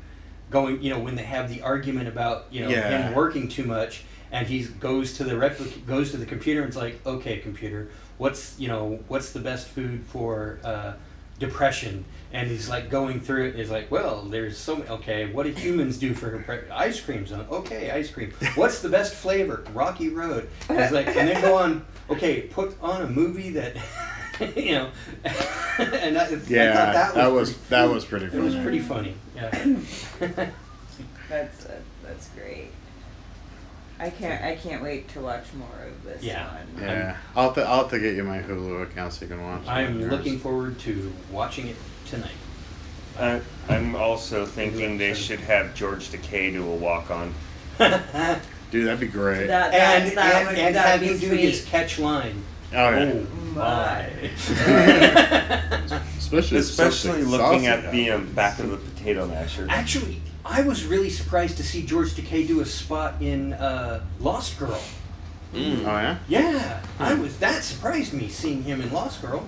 [0.50, 0.82] going.
[0.82, 3.08] You know when they have the argument about you know Yeah.
[3.08, 6.68] him working too much, and he goes to the replic- goes to the computer and
[6.70, 10.94] it's like, okay, computer, what's you know what's the best food for uh,
[11.42, 12.06] depression?
[12.34, 13.50] And he's like going through it.
[13.50, 14.90] And he's like, well, there's so many.
[14.90, 17.46] Okay, what do humans do for depre- ice cream's Zone?
[17.52, 18.32] Okay, ice cream.
[18.56, 19.66] What's the best flavor?
[19.74, 20.48] Rocky Road.
[20.70, 21.86] And he's like, and then go on.
[22.10, 23.76] Okay, put on a movie that,
[24.56, 24.92] you know,
[25.26, 29.16] and I, I Yeah, thought that was, that was pretty- that was pretty it funny.
[29.36, 30.46] was pretty funny.
[30.46, 30.50] Yeah.
[31.30, 31.91] That's uh, that's great.
[34.02, 36.48] I can't I can't wait to watch more of this Yeah.
[36.54, 36.84] one.
[36.84, 39.44] Yeah, I'll have, to, I'll have to get you my Hulu account so you can
[39.44, 39.62] watch.
[39.64, 40.12] it on I'm yours.
[40.12, 41.76] looking forward to watching it
[42.08, 42.32] tonight.
[43.20, 47.34] Uh, I'm also thinking they should have George Takei do a walk on.
[48.72, 49.48] Dude, that'd be great.
[49.48, 51.42] That, that, and that and, would, and that'd have be him do sweet.
[51.42, 52.42] his catch line.
[52.74, 53.14] oh yeah,
[53.54, 54.10] My.
[56.18, 57.92] especially Especially looking at though.
[57.92, 59.68] the um, back of the potato masher.
[59.70, 64.58] Actually, I was really surprised to see George Takei do a spot in uh, Lost
[64.60, 64.82] Girl.
[65.54, 65.80] Mm.
[65.82, 66.18] Oh yeah.
[66.28, 67.38] Yeah, I was.
[67.40, 69.46] That surprised me seeing him in Lost Girl.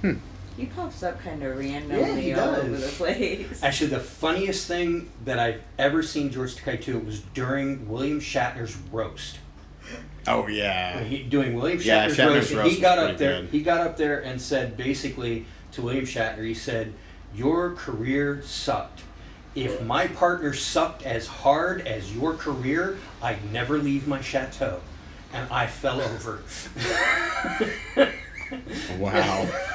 [0.00, 0.14] Hmm.
[0.56, 2.64] He pops up kind of randomly Yeah, he all does.
[2.64, 3.62] over the place.
[3.62, 8.76] Actually, the funniest thing that I've ever seen George Takei do was during William Shatner's
[8.90, 9.38] roast.
[10.26, 11.02] Oh yeah.
[11.04, 13.40] He, doing William Yeah, Shatner's, Shatner's roast, and roast he got was up there.
[13.42, 13.50] good.
[13.50, 16.92] He got up there and said basically to William Shatner, he said,
[17.34, 19.02] "Your career sucked.
[19.54, 24.80] If my partner sucked as hard as your career, I'd never leave my chateau."
[25.32, 26.40] And I fell over.
[28.98, 29.46] Wow.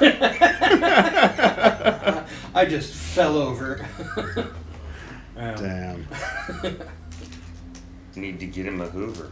[2.54, 3.86] I just fell over.
[5.36, 6.08] Um, Damn.
[8.16, 9.30] Need to get him a Hoover,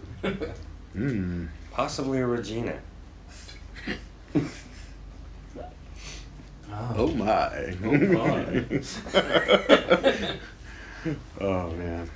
[0.97, 1.49] Mm.
[1.73, 2.79] possibly a Regina.
[6.95, 7.77] Oh my.
[7.85, 8.65] Oh, my.
[11.41, 12.11] oh man.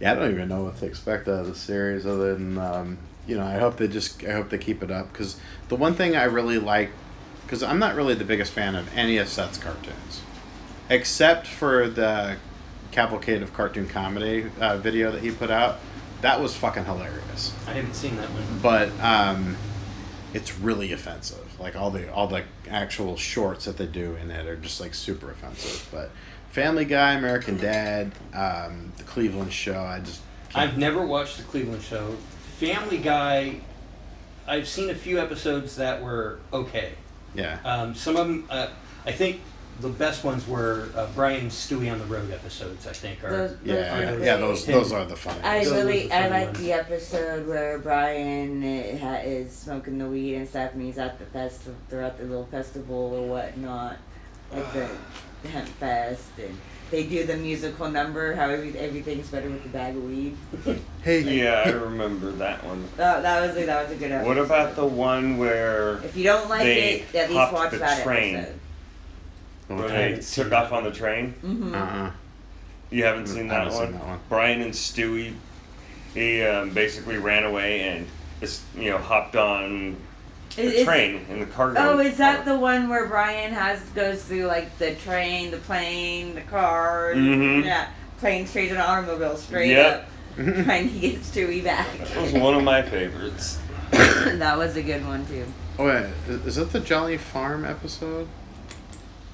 [0.00, 2.98] Yeah, I don't even know what to expect out of the series other than um,
[3.26, 5.94] you know I hope they just I hope they keep it up because the one
[5.94, 6.90] thing I really like
[7.42, 10.22] because I'm not really the biggest fan of any of Seth's cartoons,
[10.88, 12.36] except for the
[12.90, 15.78] Cavalcade of Cartoon Comedy uh, video that he put out.
[16.20, 18.60] That was fucking hilarious I haven't seen that one.
[18.62, 19.56] but um,
[20.32, 21.43] it's really offensive.
[21.58, 24.94] Like all the all the actual shorts that they do in it are just like
[24.94, 25.88] super offensive.
[25.92, 26.10] But
[26.50, 30.20] Family Guy, American Dad, um, the Cleveland Show, I just
[30.54, 32.16] I've never watched the Cleveland Show.
[32.58, 33.60] Family Guy,
[34.46, 36.92] I've seen a few episodes that were okay.
[37.34, 38.68] yeah Um, some of them, uh,
[39.04, 39.40] I think
[39.80, 42.86] the best ones were uh, Brian Stewie on the Road episodes.
[42.86, 45.40] I think are Those- those yeah were yeah, yeah those those are the funny.
[45.42, 46.58] I Those really, were the I funny like ones.
[46.60, 51.18] the episode where Brian uh, ha- is smoking the weed and stuff, and he's at
[51.18, 53.96] the festival, they're at the little festival or whatnot,
[54.52, 54.88] like the
[55.48, 56.56] hemp fest, and
[56.90, 60.36] they do the musical number, how every, everything's better with the bag of weed.
[61.02, 62.88] Hey, Yeah, I remember that one.
[62.96, 64.28] That, that was a, that was a good episode.
[64.28, 67.70] What about the one where If you don't like they it, at least hopped watch
[67.72, 68.36] the that train?
[68.36, 68.60] episode.
[69.68, 71.34] Where I they took off on the train?
[71.44, 71.74] Mm-hmm.
[71.74, 72.10] uh-uh.
[72.90, 73.82] You haven't seen that, haven't one?
[73.88, 74.20] seen that one.
[74.28, 75.34] Brian and Stewie,
[76.14, 78.06] he um, basically ran away and
[78.40, 79.96] just you know hopped on
[80.56, 81.80] the Is- train in the cargo.
[81.80, 82.46] Oh, is that part.
[82.46, 87.12] the one where Brian has goes through like the train, the plane, the car?
[87.14, 87.64] Mhm.
[87.64, 90.08] Yeah, plane straight to an automobile, straight Yep.
[90.36, 91.88] up, trying to get Stewie back.
[91.98, 93.58] That was one of my favorites.
[93.90, 95.46] that was a good one too.
[95.78, 98.28] Oh wait, is is that the Jolly Farm episode?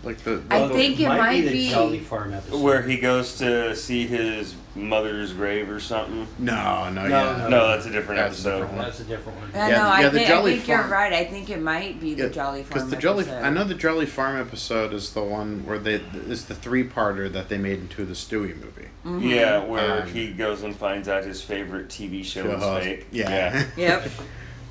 [0.02, 2.62] Like the, I think it might be the be- Jolly Farm episode.
[2.62, 6.26] Where he goes to see his mother's grave or something.
[6.38, 7.48] no no No, yeah no.
[7.48, 8.60] No, that's a different That's a episode.
[8.60, 8.84] different one.
[8.86, 9.50] That's a different one.
[9.54, 9.82] I Yeah, know.
[9.88, 11.12] I yeah, the think, Jolly I think you're Farm- right.
[11.12, 12.68] I think it might be the Jolly Farm.
[12.72, 13.44] Because the Jolly, episode.
[13.44, 17.30] I know the Jolly Farm episode is the one where they is the three parter
[17.30, 18.88] that they made into the Stewie movie.
[19.04, 19.28] Mhm.
[19.30, 23.06] Yeah, where Um, he goes and finds out his favorite TV show is Uh, fake.
[23.10, 23.64] Yeah.
[23.76, 24.08] Yep.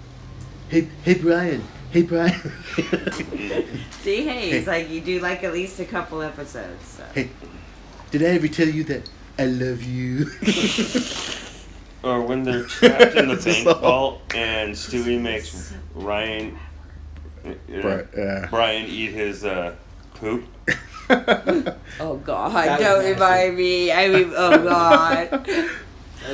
[0.69, 1.63] hey, hey, Brian.
[1.91, 2.39] Hey, Brian.
[4.01, 6.85] See, hey, it's like you do like at least a couple episodes.
[6.85, 7.03] So.
[7.15, 7.29] hey,
[8.11, 10.29] did I ever tell you that I love you?
[12.03, 16.57] Or when they're trapped in the bank vault and Stewie makes Ryan,
[17.43, 18.47] uh, Right, yeah.
[18.49, 19.75] Brian eat his uh,
[20.15, 20.45] poop.
[21.99, 22.53] Oh God!
[22.53, 23.91] That Don't remind me.
[23.91, 25.43] I mean, oh God.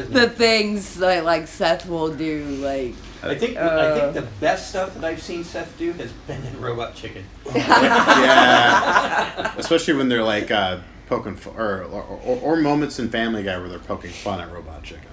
[0.09, 2.93] The things like like Seth will do, like
[3.25, 6.59] I think I think the best stuff that I've seen Seth do has been in
[6.61, 7.23] Robot Chicken.
[7.55, 9.53] yeah.
[9.57, 13.57] Especially when they're like uh, poking, fu- or, or or or moments in Family Guy
[13.57, 15.07] where they're poking fun at Robot Chicken,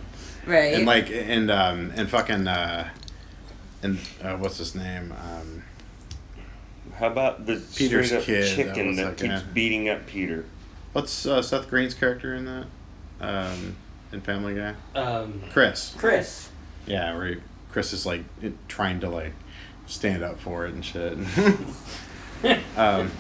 [0.46, 0.74] right.
[0.74, 2.88] and like and um and fucking uh,
[3.82, 5.12] and uh, what's his name?
[5.12, 5.62] Um,
[6.98, 9.42] How about the Peter's straight up kid, that chicken was that like, keeps yeah.
[9.52, 10.44] beating up Peter?
[10.92, 12.66] what's uh, Seth Green's character in that?
[13.20, 13.76] Um,
[14.12, 15.94] in Family Guy, Um, Chris.
[15.96, 16.50] Chris.
[16.86, 17.36] Yeah, where he,
[17.72, 19.32] Chris is like it- trying to like
[19.86, 21.12] stand up for it and shit.
[22.76, 23.10] um,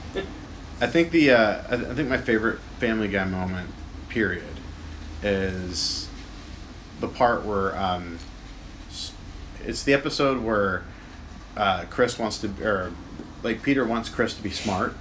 [0.80, 3.70] I think the uh, I, I think my favorite Family Guy moment,
[4.08, 4.44] period,
[5.22, 6.08] is
[7.00, 8.18] the part where um,
[9.64, 10.84] it's the episode where
[11.56, 12.92] uh, Chris wants to or
[13.42, 14.94] like Peter wants Chris to be smart,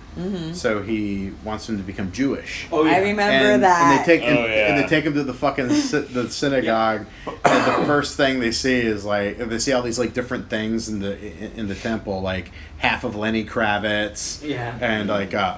[0.54, 2.92] so he wants him to become Jewish Oh yeah.
[2.94, 3.82] I remember and, that.
[3.82, 4.82] And they take and, Oh, and yeah.
[4.82, 8.76] they take him to the fucking sy- the synagogue, and the first thing they see
[8.80, 12.22] is like they see all these like different things in the in, in the temple,
[12.22, 14.78] like half of Lenny Kravitz, Yeah.
[14.82, 15.58] and like uh,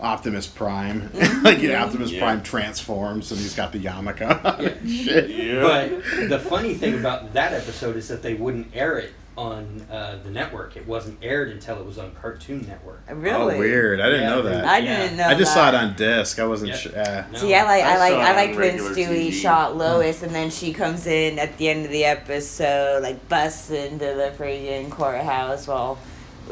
[0.00, 1.10] Optimus Prime,
[1.42, 2.20] like yeah, Optimus Yeah.
[2.20, 4.20] Prime transforms and he's got the yarmulke.
[4.84, 5.04] Yeah.
[5.04, 5.30] Shit.
[5.30, 5.62] Yeah.
[5.62, 10.18] But the funny thing about that episode is that they wouldn't air it on uh,
[10.22, 10.76] the network.
[10.76, 13.02] It wasn't aired until it was on Cartoon Network.
[13.10, 14.00] really Oh, weird!
[14.00, 14.64] I didn't Yeah, know that.
[14.64, 15.02] I Yeah.
[15.02, 15.26] didn't know.
[15.26, 15.60] I just that.
[15.60, 16.38] saw it on disc.
[16.38, 16.76] I wasn't Yeah.
[16.76, 16.98] sure.
[16.98, 17.38] Uh, No.
[17.38, 19.32] See, I like I, I like saw I it liked when Stewie TV.
[19.32, 23.70] shot Lois, and then she comes in at the end of the episode, like busts
[23.70, 25.98] into the friggin' courthouse while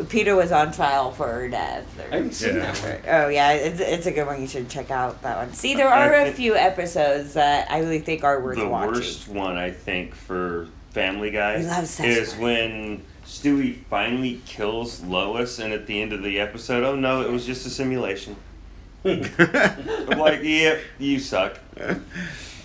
[0.09, 1.85] Peter was on trial for her death.
[2.11, 2.72] I haven't seen Yeah.
[2.72, 3.14] that one.
[3.14, 4.41] oh yeah, it's, it's a good one.
[4.41, 5.53] You should check out that one.
[5.53, 8.93] See, there are a think- few episodes that I really think are worth the watching.
[8.95, 15.03] worst one I think for Family Guy We love Seth is when Stewie finally kills
[15.03, 18.36] Lois, and at the end of the episode, oh no, it was just a simulation.
[19.05, 19.22] I'm
[20.18, 21.59] like, yep, you suck.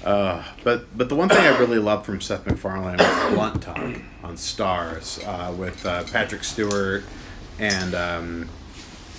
[0.03, 3.77] Uh, but but the one thing I really loved from Seth MacFarlane was Blunt Talk
[4.23, 7.03] on Starz uh, with uh, Patrick Stewart
[7.59, 8.49] and um,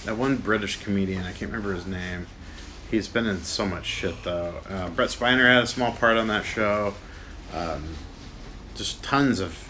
[0.04, 1.24] that one British comedian.
[1.24, 2.26] I can't remember his name.
[2.90, 4.54] He's been in so much shit though.
[4.68, 6.94] Uh, Brent Spiner had a small part on that show.
[7.54, 7.94] Um,
[8.78, 9.64] just tons of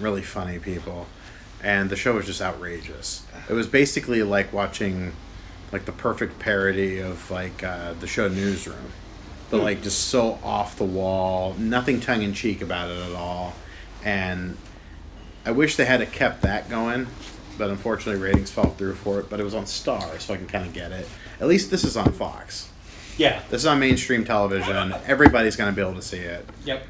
[0.00, 1.06] really funny people,
[1.62, 3.24] and the show was just outrageous.
[3.48, 5.12] It was basically like watching
[5.70, 8.92] like the perfect parody of like uh, the show Newsroom,
[9.50, 13.54] but like just so off the wall, nothing tongue in cheek about it at all,
[14.04, 14.56] and
[15.44, 17.06] I wish they had kept that going,
[17.58, 19.30] but unfortunately ratings fell through for it.
[19.30, 21.06] But it was on Star, so I can kind of get it.
[21.40, 22.68] At least this is on Fox.
[23.16, 23.42] Yeah.
[23.50, 24.94] This is on mainstream television.
[25.06, 26.48] Everybody's gonna be able to see it.
[26.64, 26.86] Yep.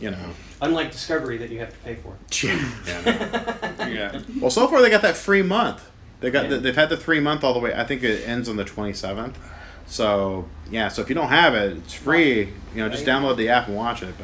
[0.00, 0.30] You know.
[0.62, 2.14] Unlike Discovery that you have to pay for.
[2.46, 3.86] Yeah, no.
[3.86, 4.22] Yeah.
[4.40, 5.90] Well, so far they got that free month.
[6.20, 6.50] They got Yeah.
[6.50, 7.74] the, they've had the three month all the way.
[7.74, 9.38] I think it ends on the twenty seventh.
[9.86, 12.40] So yeah, so if you don't have it, it's free.
[12.74, 14.14] You know, just download the app and watch it.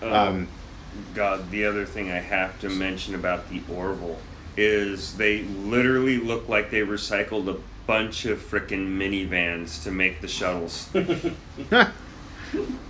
[0.00, 0.46] But um,
[1.14, 4.18] God, the other thing I have to mention about the Orville
[4.56, 10.28] is they literally look like they recycled a bunch of frickin' minivans to make the
[10.28, 10.88] shuttles.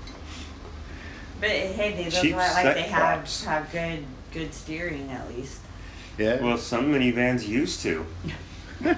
[1.40, 3.44] But hey, they look Cheap like, like they have props.
[3.44, 5.60] have good good steering at least.
[6.18, 8.04] yeah, well, some minivans used to.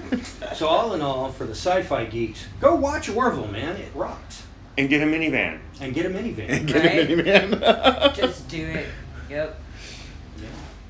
[0.55, 3.75] So all in all, for the sci-fi geeks, go watch Orville, man.
[3.77, 4.43] It rocks.
[4.77, 5.59] And get a minivan.
[5.79, 6.49] And get a minivan.
[6.49, 7.09] And get Right?
[7.09, 8.15] a minivan.
[8.15, 8.85] Just do it.
[9.31, 9.59] Yep.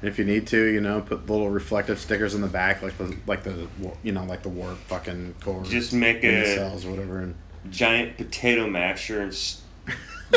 [0.01, 3.15] if you need to, you know, put little reflective stickers in the back, like the
[3.27, 3.67] like the
[4.03, 5.63] you know like the warp fucking core.
[5.63, 7.19] Just make in the a- cells, or whatever.
[7.19, 7.35] And
[7.69, 9.61] Giant potato masher and s-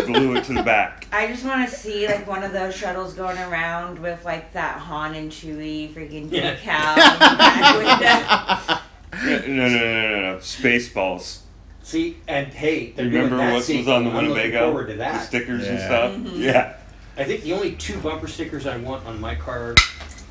[0.03, 1.07] glue it to the back.
[1.13, 4.79] I just want to see like one of those shuttles going around with like that
[4.79, 6.55] Han and Chewie freaking Yeah.
[6.57, 8.81] decal in the back window.
[9.15, 10.39] No, no, no, no, no, no.
[10.39, 11.39] Spaceballs.
[11.85, 14.67] See, and hey, they're Remember doing that what was on the I'm Winnebago?
[14.67, 15.25] forward to The that.
[15.25, 15.87] stickers and Yeah.
[15.87, 16.13] stuff?
[16.15, 16.39] Mhm.
[16.41, 16.73] Yeah.
[17.17, 19.77] I think the only two bumper stickers I want on my car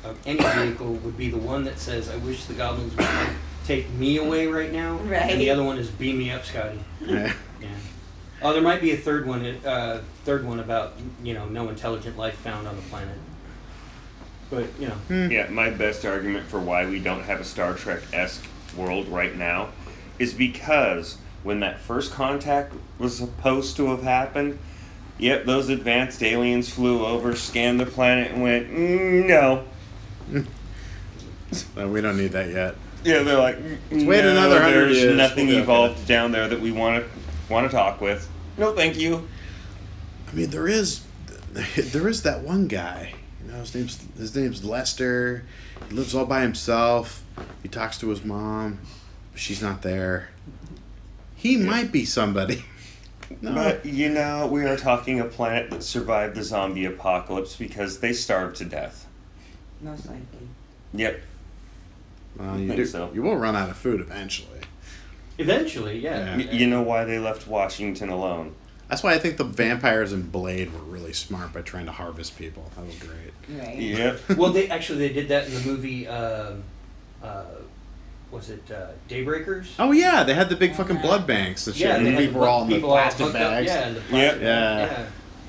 [0.04, 3.06] of any vehicle would be the one that says "I wish the goblins would
[3.66, 5.30] take me away right now," Right.
[5.30, 7.32] and the other one is "Beam me up, Scotty." yeah.
[7.62, 7.68] Yeah.
[8.44, 9.42] Oh, there might be a third one.
[9.64, 10.92] Uh, third one about
[11.22, 13.16] you know no intelligent life found on the planet.
[14.50, 18.02] But you know, Yeah, my best argument for why we don't have a Star Trek
[18.12, 19.70] esque world right now
[20.18, 24.58] is because when that first contact was supposed to have happened,
[25.18, 29.64] yep, those advanced aliens flew over, scanned the planet, and went, mm, no.
[31.76, 32.74] No, we don't need that yet.
[33.04, 33.56] Yeah, they're like,
[33.92, 37.10] wait "No, another 100 There's years, nothing we'll evolved down there that we want to
[37.52, 38.28] want to talk with.
[38.56, 39.26] No, thank you.
[40.30, 41.04] I mean, there is,
[41.52, 43.14] there is that one guy.
[43.44, 45.44] You know, his name's his name's Lester.
[45.88, 47.22] He lives all by himself.
[47.62, 48.78] He talks to his mom,
[49.32, 50.30] but she's not there.
[51.36, 52.64] He might be somebody.
[53.40, 57.98] No, But you know, we are talking a planet that survived the zombie apocalypse because
[58.00, 59.06] they starved to death.
[59.80, 60.48] Most likely.
[60.92, 61.20] Yep.
[62.36, 62.86] well, you think do.
[62.86, 63.10] so.
[63.14, 64.60] You will run out of food eventually.
[65.38, 66.36] Eventually, yeah.
[66.36, 68.54] Y- You know why they left Washington alone?
[68.88, 72.38] That's why I think the vampires in Blade were really smart by trying to harvest
[72.38, 72.70] people.
[72.76, 73.58] That was great.
[73.58, 73.76] Right.
[73.78, 74.20] Yep.
[74.36, 76.06] well, they actually they did that in the movie.
[76.06, 76.62] Um,
[77.22, 77.44] uh,
[78.30, 79.68] was it uh, Daybreakers?
[79.78, 81.66] Oh yeah, they had the big fucking blood banks.
[81.66, 83.66] and shit, yeah, and people were all in the people plastic hooked up- bags.
[83.68, 84.86] Yeah, the plastic Yeah.
[84.86, 85.06] bag,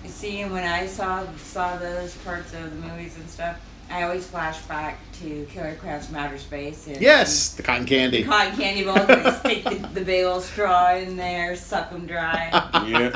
[0.08, 3.60] See, when I saw saw those parts of the movies and stuff,
[3.90, 6.88] I always flash back to Killer Clowns from Outer Space.
[6.88, 8.24] And, Yes, the cotton and candy.
[8.24, 9.00] cotton candy balls.
[9.08, 9.32] and they
[9.62, 12.50] stick the, the big old straw in there, suck them dry.
[12.88, 13.16] Yep.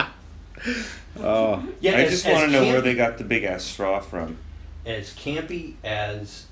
[1.21, 3.99] Oh, Yeah, I as- just want to know where they got the big ass straw
[3.99, 4.37] from.
[4.85, 6.45] as campy as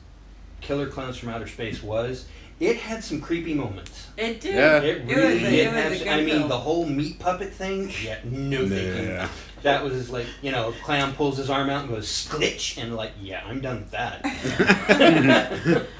[0.61, 2.25] Killer Clowns from Outer Space was,
[2.59, 4.07] it had some creepy moments.
[4.17, 4.55] It did.
[4.55, 4.77] Yeah.
[4.79, 5.91] It It really was a- did it was have.
[5.91, 6.49] a good I mean, film.
[6.49, 7.91] the whole meat puppet thing.
[8.03, 9.07] Yeah, no thinking.
[9.09, 9.29] yeah.
[9.63, 13.11] That was like you know, clown pulls his arm out and goes sklitch, and like,
[13.21, 14.23] yeah, I'm done with that.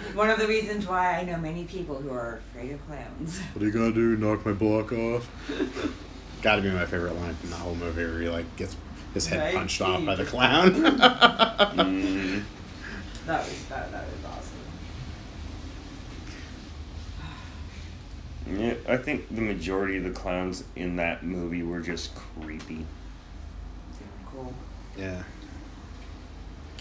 [0.14, 3.39] One of the reasons why I know many people who are afraid of clowns.
[3.53, 4.16] What are you gonna do?
[4.18, 5.30] Knock my block off?
[6.41, 8.76] Gotta be my favorite line from the whole movie where he like gets
[9.14, 9.55] his head Right.
[9.55, 10.72] punched off by the clown.
[10.72, 12.43] Mm,
[13.26, 14.53] That was that, that was awesome.
[18.58, 22.86] yeah, I think the majority of the clowns in that movie were just creepy.
[24.38, 24.54] Cool.
[24.98, 25.24] yeah.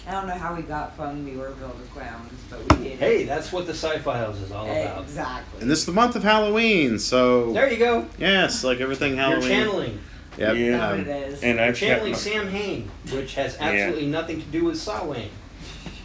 [0.06, 2.98] I don't know how we got from the Orville to clowns, but we did.
[2.98, 5.02] hey, that's what the Sci Files is all about.
[5.02, 5.62] Exactly.
[5.62, 8.06] And this is the month of Halloween, so There you go.
[8.18, 9.40] yes, like everything Halloween.
[9.42, 10.00] You're channeling.
[10.38, 10.56] Yep.
[10.56, 10.88] Yeah.
[10.88, 11.42] Um, it is.
[11.42, 15.30] And I've channeling my, Sam Hain, which has absolutely nothing to do with Samhain.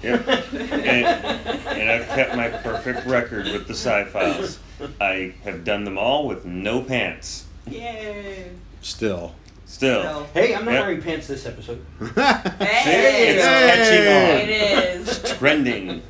[0.02, 0.28] yep.
[0.54, 4.58] and, and I've kept my perfect record with the sci-files.
[5.00, 7.46] I have done them all with no pants.
[7.68, 8.52] Yay.
[8.82, 9.36] still.
[9.72, 10.04] Still.
[10.04, 10.82] So, Hey, I'm not Yep.
[10.84, 11.80] wearing pants this episode.
[12.00, 15.38] hey, It's it catching is.
[15.38, 16.02] Trending.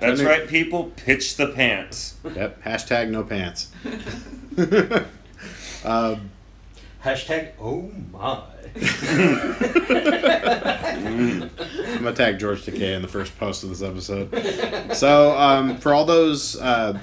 [0.00, 0.26] That's Trending.
[0.26, 0.86] right, people.
[0.96, 2.16] Pitch the pants.
[2.24, 2.64] Yep.
[2.64, 3.68] Hashtag no pants.
[5.84, 6.30] um,
[7.04, 8.40] Hashtag oh my.
[10.32, 11.50] Mm.
[11.96, 14.30] I'm gonna tag George Takei in the first post of this episode.
[14.96, 16.98] So, um, for all those uh,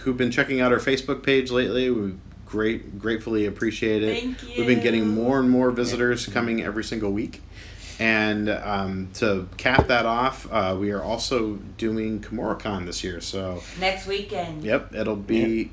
[0.00, 2.12] who've been checking out our Facebook page lately, we
[2.48, 4.20] great gratefully appreciate it.
[4.22, 7.42] Thank We've been getting more and more visitors coming every single week.
[8.00, 13.20] And um, to cap that off, uh, we are also doing KimuraCon this year.
[13.20, 14.62] So, Next weekend.
[14.62, 15.72] yep, it'll be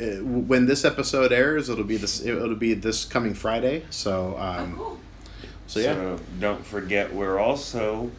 [0.00, 1.68] uh, when this episode airs.
[1.68, 2.24] It'll be this.
[2.24, 3.84] It'll be this coming Friday.
[3.90, 4.98] So, Oh, um, cool.
[5.66, 8.10] so yeah, So don't forget, we're also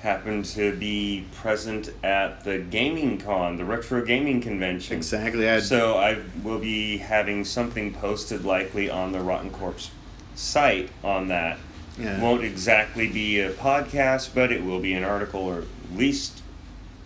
[0.00, 4.96] happen to be present at the Gaming Con, the Retro Gaming Convention.
[4.96, 5.48] exactly.
[5.48, 9.90] I had, So I will be having something posted likely on the Rotten Corpse
[10.36, 11.58] site on that.
[11.98, 12.20] yeah.
[12.22, 16.42] Won't exactly be a podcast, but it will be an article or at least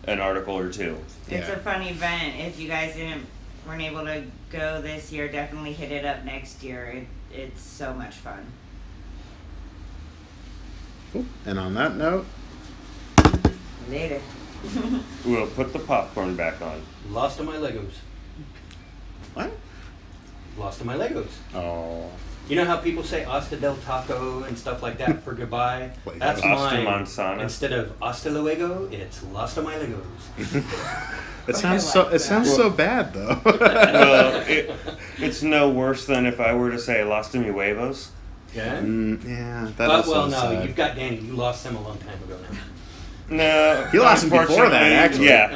[0.05, 0.99] an article or two.
[1.29, 1.55] It's Yeah.
[1.55, 2.35] a fun event.
[2.41, 3.25] If you guys didn't
[3.67, 6.85] weren't able to go this year, definitely hit it up next year.
[6.87, 8.45] It, it's so much fun.
[11.13, 11.25] Cool.
[11.47, 12.27] And on that note,
[13.89, 14.21] Later.
[15.25, 16.83] We'll put the popcorn back on.
[17.11, 17.95] Lost all my Legos.
[19.35, 19.51] what?
[20.57, 21.27] Lost all my Legos.
[21.55, 22.09] Oh,
[22.49, 25.91] You know how people say Hasta del Taco and stuff like that for goodbye?
[26.19, 26.87] That's Hasta mine.
[26.87, 27.43] Manzana.
[27.43, 30.05] Instead of Hasta luego, it's Lost all my Legos.
[31.49, 32.07] it sounds like so.
[32.09, 32.19] It that.
[32.21, 33.41] sounds so bad though.
[33.45, 34.71] well, it,
[35.19, 38.11] it's no worse than if I were to say Lost mi huevos.
[38.55, 38.81] Yeah?
[38.81, 40.67] Mm, yeah, that But, well, no, sad.
[40.67, 41.17] you've got Danny.
[41.17, 42.59] You lost him a long time ago now.
[43.33, 43.89] No.
[43.91, 45.27] He lost him before that, actually.
[45.27, 45.49] Yeah.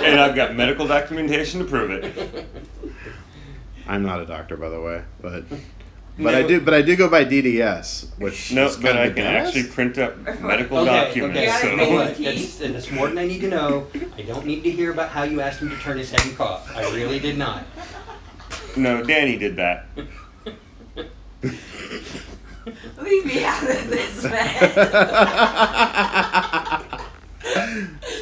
[0.02, 2.46] and I've got medical documentation to prove it.
[3.86, 5.44] I'm not a doctor, by the way, but
[6.18, 6.60] but I do.
[6.60, 9.46] But I do go by DDS, which No, is but I can badass.
[9.46, 11.38] actually print up medical Okay, documents.
[11.38, 11.46] okay.
[11.46, 11.62] You So.
[11.62, 12.16] gotta You know make what?
[12.16, 12.58] Keith.
[12.58, 13.86] That's, that's more than I need to know.
[14.16, 16.36] I don't need to hear about how you asked him to turn his head and
[16.36, 16.70] cough.
[16.76, 17.64] I really did not.
[18.76, 19.86] No, Danny did that.
[23.08, 24.74] Leave me out of this, man.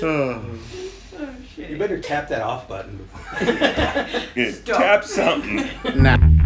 [0.03, 0.43] Oh.
[1.57, 3.09] You better tap that off button.
[3.41, 5.69] Yeah, Tap something.
[5.97, 6.46] Now.